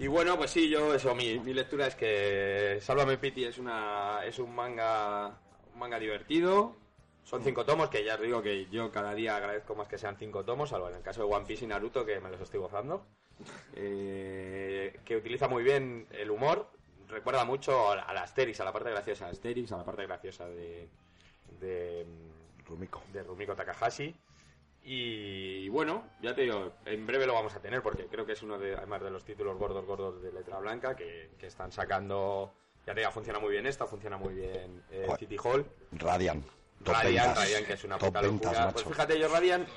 [0.00, 4.20] Y bueno, pues sí, yo eso, mi, mi lectura es que Sálvame Pity es una
[4.26, 5.38] es un manga
[5.82, 6.76] manga divertido.
[7.24, 10.16] Son cinco tomos, que ya os digo que yo cada día agradezco más que sean
[10.16, 12.58] cinco tomos, salvo en el caso de One Piece y Naruto, que me los estoy
[12.60, 13.04] gozando.
[13.74, 16.68] Eh, que utiliza muy bien el humor,
[17.08, 20.46] recuerda mucho a la- Asterix, a la parte graciosa de Asterix, a la parte graciosa
[20.48, 20.88] de,
[21.60, 22.06] de,
[22.66, 23.02] Rumiko.
[23.12, 24.14] de Rumiko Takahashi.
[24.84, 28.42] Y bueno, ya te digo, en breve lo vamos a tener porque creo que es
[28.42, 32.52] uno de, además de los títulos gordos gordos de letra blanca que, que están sacando.
[32.86, 35.06] Ya te digo, funciona muy bien esta, funciona muy bien eh.
[35.18, 35.64] City Hall.
[35.92, 36.42] Radian.
[36.82, 37.44] Top Radiant, ventas.
[37.44, 38.66] Radiant, que es una puta ventas, locura.
[38.66, 38.84] macho.
[38.84, 39.68] Pues fíjate, yo Radiant,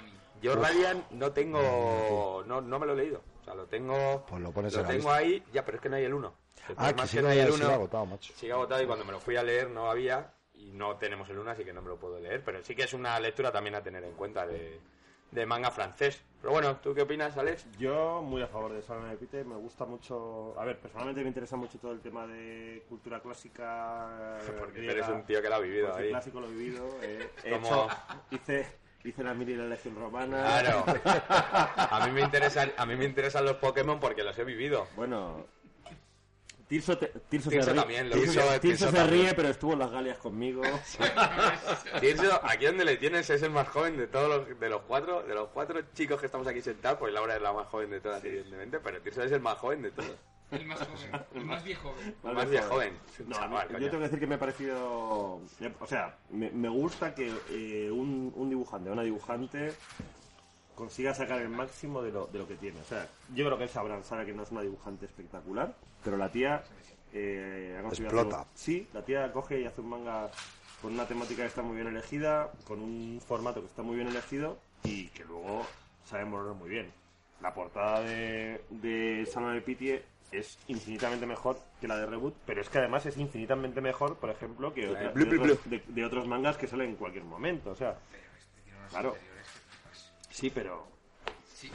[0.42, 3.22] yo Radiant no tengo, no, no me lo he leído.
[3.42, 5.98] O sea, lo tengo, Pues lo pones lo tengo ahí, ya, pero es que no
[5.98, 6.36] hay el 1.
[6.78, 8.34] Ah, que sigue, sigue agotado, macho.
[8.36, 11.38] Sigue agotado y cuando me lo fui a leer no había y no tenemos el
[11.38, 12.44] 1, así que no me lo puedo leer.
[12.44, 14.80] Pero sí que es una lectura también a tener en cuenta de,
[15.36, 16.24] de manga francés.
[16.42, 17.66] Pero bueno, ¿tú qué opinas, Alex?
[17.78, 20.54] Yo muy a favor de Salome Pite, me gusta mucho...
[20.60, 24.94] A ver, personalmente me interesa mucho todo el tema de cultura clásica Porque griega.
[24.94, 26.10] eres un tío que lo ha vivido ahí.
[26.10, 26.88] clásico lo he vivido.
[27.02, 27.88] eh, he Como- hecho-
[28.32, 28.68] hice,
[29.04, 30.38] hice la mili de la Legión Romana.
[30.62, 30.86] Claro.
[31.28, 34.88] A mí me interesan, a mí me interesan los Pokémon porque los he vivido.
[34.96, 35.46] Bueno...
[36.68, 39.22] Tirso, te- Tirso, Tirso se ríe, también, lo Tirso, hizo- Tirso Tirso se también.
[39.26, 40.64] ríe, pero estuvo en las Galias conmigo.
[42.00, 45.24] Tirso, aquí donde le tienes es el más joven de todos los, de los cuatro,
[45.24, 48.00] de los cuatro chicos que estamos aquí sentados, pues Laura es la más joven de
[48.02, 50.16] todas, evidentemente, pero Tirso es el más joven de todos.
[50.52, 51.94] El más joven, el más viejo.
[52.24, 52.98] El más viejo joven.
[53.28, 54.78] No, Chaval, yo tengo que decir que me ha parecido.
[55.80, 59.74] O sea, me, me gusta que eh, un, un dibujante o una dibujante
[60.76, 62.80] consiga sacar el máximo de lo, de lo que tiene.
[62.82, 65.74] O sea, yo creo que él sabrá, sabe que no es una dibujante espectacular,
[66.04, 66.64] pero la tía.
[67.14, 68.42] Eh, Explota.
[68.42, 70.30] hacer sí, la tía coge y hace un manga
[70.82, 74.08] con una temática que está muy bien elegida, con un formato que está muy bien
[74.10, 75.66] elegido y que luego
[76.04, 76.92] sabe mover muy bien.
[77.42, 82.60] la portada de, de Salón de Pitié es infinitamente mejor que la de Reboot, pero
[82.60, 85.84] es que además es infinitamente mejor, por ejemplo, que otra- Blue, de, Blue, otros, de-
[85.88, 87.70] de otros mangas que salen en cualquier momento.
[87.72, 87.98] O sea,
[88.90, 89.16] claro,
[90.36, 90.88] sí, pero.
[91.54, 91.72] Sí,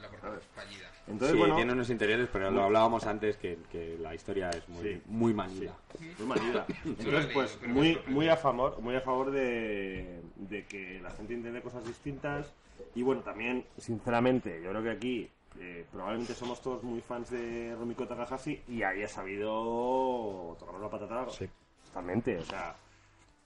[0.00, 0.90] la portada es fallida.
[1.06, 4.66] Entonces, sí, bueno, tiene unos interiores, pero lo hablábamos antes que, que la historia es
[4.68, 5.02] muy, Sí.
[5.06, 5.76] muy manida.
[6.18, 6.66] muy manida.
[6.84, 11.60] Entonces, pues, muy, muy a favor, muy a favor de, de que la gente entiende
[11.60, 12.52] cosas distintas.
[12.94, 15.30] Y bueno, también, sinceramente, yo creo que aquí
[15.60, 20.88] eh, probablemente somos todos muy fans de Rumiko Takahashi y ahí ha sabido tocarnos la
[20.90, 21.48] patata Sí.
[21.86, 22.38] totalmente.
[22.38, 22.74] O sea,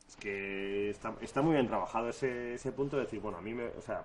[0.07, 3.53] es que está, está muy bien trabajado ese, ese punto de decir, bueno, a mí
[3.53, 4.05] me, o sea,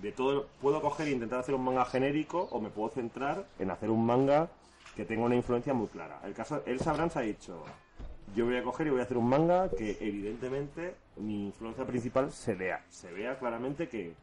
[0.00, 3.70] de todo, puedo coger e intentar hacer un manga genérico o me puedo centrar en
[3.70, 4.48] hacer un manga
[4.96, 6.20] que tenga una influencia muy clara.
[6.24, 7.64] El caso, Elsa Brands ha dicho,
[8.34, 12.32] yo voy a coger y voy a hacer un manga que evidentemente mi influencia principal
[12.32, 14.14] se vea, se vea claramente que,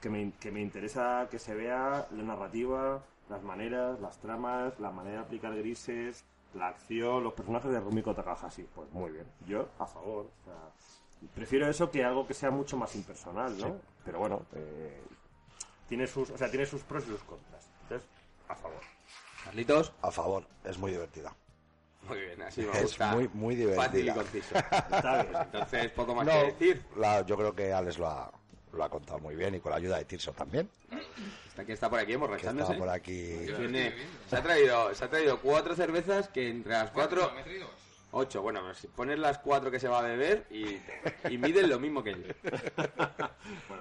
[0.00, 4.90] que, me, que me interesa que se vea la narrativa, las maneras, las tramas, la
[4.90, 6.24] manera de aplicar grises,
[6.54, 8.66] la acción, los personajes de Rumiko Takahashi.
[8.74, 10.26] Pues muy bien, yo a favor.
[10.26, 13.76] o sea, prefiero eso que algo que sea mucho más impersonal, ¿no?
[14.04, 15.02] Pero bueno, eh,
[15.94, 17.68] tiene sus, o sea, tiene sus pros y sus contras.
[17.82, 18.08] Entonces,
[18.48, 18.80] a favor.
[19.44, 21.32] Carlitos, A favor, es muy divertida.
[22.08, 23.12] muy bien, así me Es gusta.
[23.14, 23.84] muy, muy divertida.
[23.84, 24.54] Fácil y conciso.
[25.44, 26.82] Entonces, poco más No, que decir.
[26.96, 28.32] la- yo creo que Alex lo ha,
[28.72, 30.68] lo ha contado muy bien y con la ayuda de Tirso también,
[31.48, 32.72] Está que está por aquí emborrachándose.
[32.72, 33.36] está por aquí.
[33.56, 33.94] Tiene-
[34.28, 37.30] se, ha traído, se ha traído cuatro cervezas que entre las cuatro...
[38.14, 38.42] ocho.
[38.42, 40.78] Bueno, si pones las cuatro que se va a beber y,
[41.30, 42.34] y miden lo mismo que él.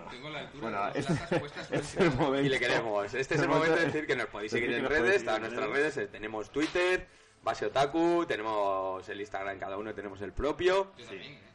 [0.10, 2.46] Tengo la altura Bueno, de es, dos latas puestas por es el momento.
[2.46, 3.14] Y le queremos.
[3.14, 5.96] Este es el momento de decir que nos podéis seguir en redes, todas nuestras redes.
[5.96, 6.10] redes.
[6.10, 7.08] eh, Tenemos Twitter,
[7.44, 10.94] Base Otaku, tenemos el Instagram, cada uno tenemos el propio.
[10.98, 11.53] Yo también, ¿eh?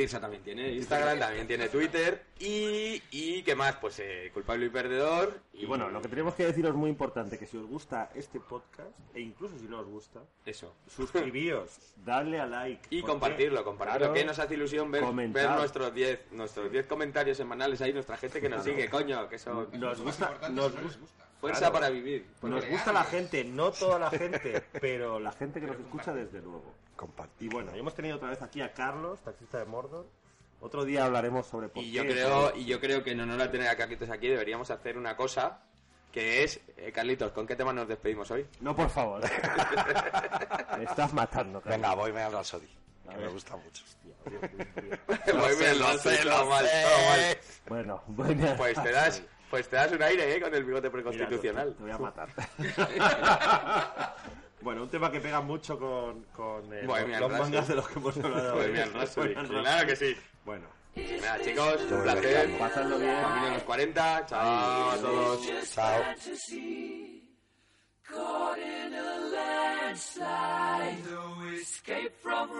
[0.00, 2.22] Tirsa también tiene Instagram, también tiene Twitter.
[2.38, 3.76] Y, y ¿qué más?
[3.76, 5.40] Pues eh, culpable y perdedor.
[5.52, 8.88] Y bueno, lo que tenemos que deciros muy importante, que si os gusta este podcast,
[9.12, 10.74] e incluso si no os gusta, Eso.
[10.88, 12.88] suscribíos, darle a like.
[12.88, 16.86] Y porque, compartirlo, compartirlo, claro, que nos hace ilusión ver, ver nuestros 10 nuestros 10
[16.86, 19.68] comentarios semanales ahí, nuestra gente que nos sigue, coño, que eso...
[19.72, 21.26] Nos gusta, nos, gusta.
[21.40, 21.74] Fuerza claro.
[21.74, 22.26] para vivir.
[22.40, 26.40] nos gusta la gente, no toda la gente, pero la gente que nos escucha desde
[26.40, 26.72] luego.
[27.00, 27.48] Compartir.
[27.48, 30.06] Y bueno, hemos tenido otra vez aquí a Carlos, taxista de Mordor.
[30.60, 33.40] Otro día hablaremos sobre por Y yo qué, creo, y yo creo que en honor
[33.40, 35.62] a tener a Carlitos aquí deberíamos hacer una cosa
[36.12, 38.46] que es, eh, Carlitos, ¿con qué tema nos despedimos hoy?
[38.60, 39.22] No, por favor.
[40.76, 41.80] Me estás matando, Carlos.
[41.80, 42.68] Venga, voy a Rhapsody,
[43.08, 43.82] que me gusta mucho.
[44.26, 46.66] Muy bien, lo sé, todo mal.
[47.66, 48.56] Bueno, voy a...
[48.58, 50.40] Pues te das, pues te das un aire, ¿eh?
[50.42, 51.74] Con el bigote Mira, preconstitucional.
[51.74, 52.28] Te voy a matar.
[54.62, 57.50] bueno, un tema que pega mucho con, con eh, Bohemian los Rhapsody.
[57.50, 58.54] mangas de los que hemos hablado.
[58.56, 59.86] Bohemian Rhapsody, Bohemian claro Rhapsody.
[59.86, 60.16] que sí.
[60.44, 60.66] Bueno,
[61.22, 62.58] Nada, chicos, un placer.
[62.58, 63.14] pasadlo bien.
[63.22, 64.26] Camino a los 40.
[64.26, 65.40] Chao a todos.
[65.74, 66.02] Chao.
[68.02, 72.50] Caught in a landslide, no escape from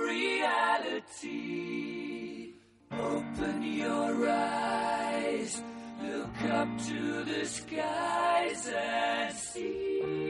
[1.30, 2.54] reality.
[2.92, 5.60] Open your eyes,
[6.02, 10.29] look up to the skies and see.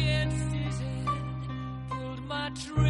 [0.00, 2.89] Against his Susan pulled my trigger.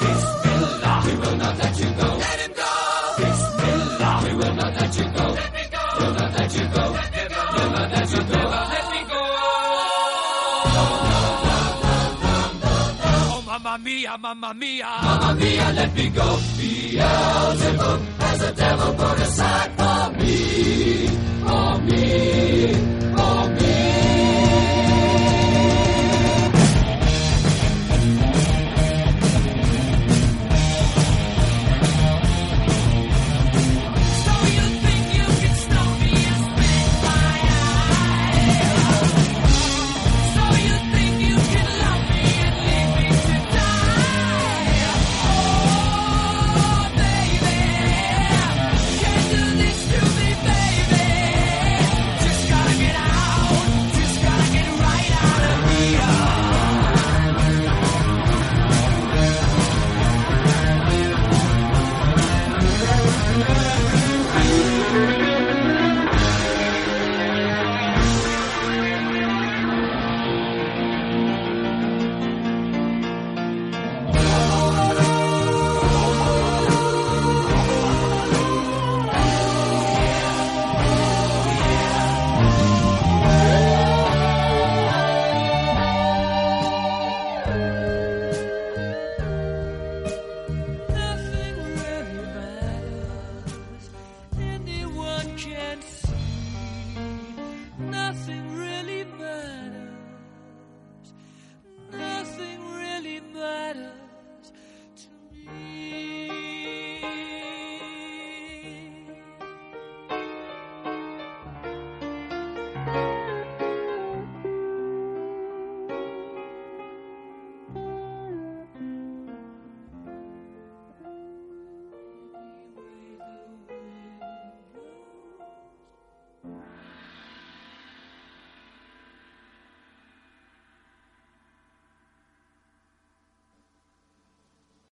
[0.00, 2.08] Bismillah, we will not let you go.
[2.24, 2.70] Let him go!
[3.18, 5.26] Bismillah, we will not let you go.
[5.40, 5.82] Let me go!
[5.98, 6.84] We'll not let you go.
[6.92, 7.42] Let me go!
[7.54, 8.40] We'll not let you go.
[8.74, 9.22] Let me go!
[13.06, 14.86] Oh, mamma mia, mamma mia.
[15.02, 16.38] Mamma mia, let me go.
[16.58, 20.36] Beelzebub has a devil put aside for me.
[21.46, 22.04] For me.
[23.16, 23.48] For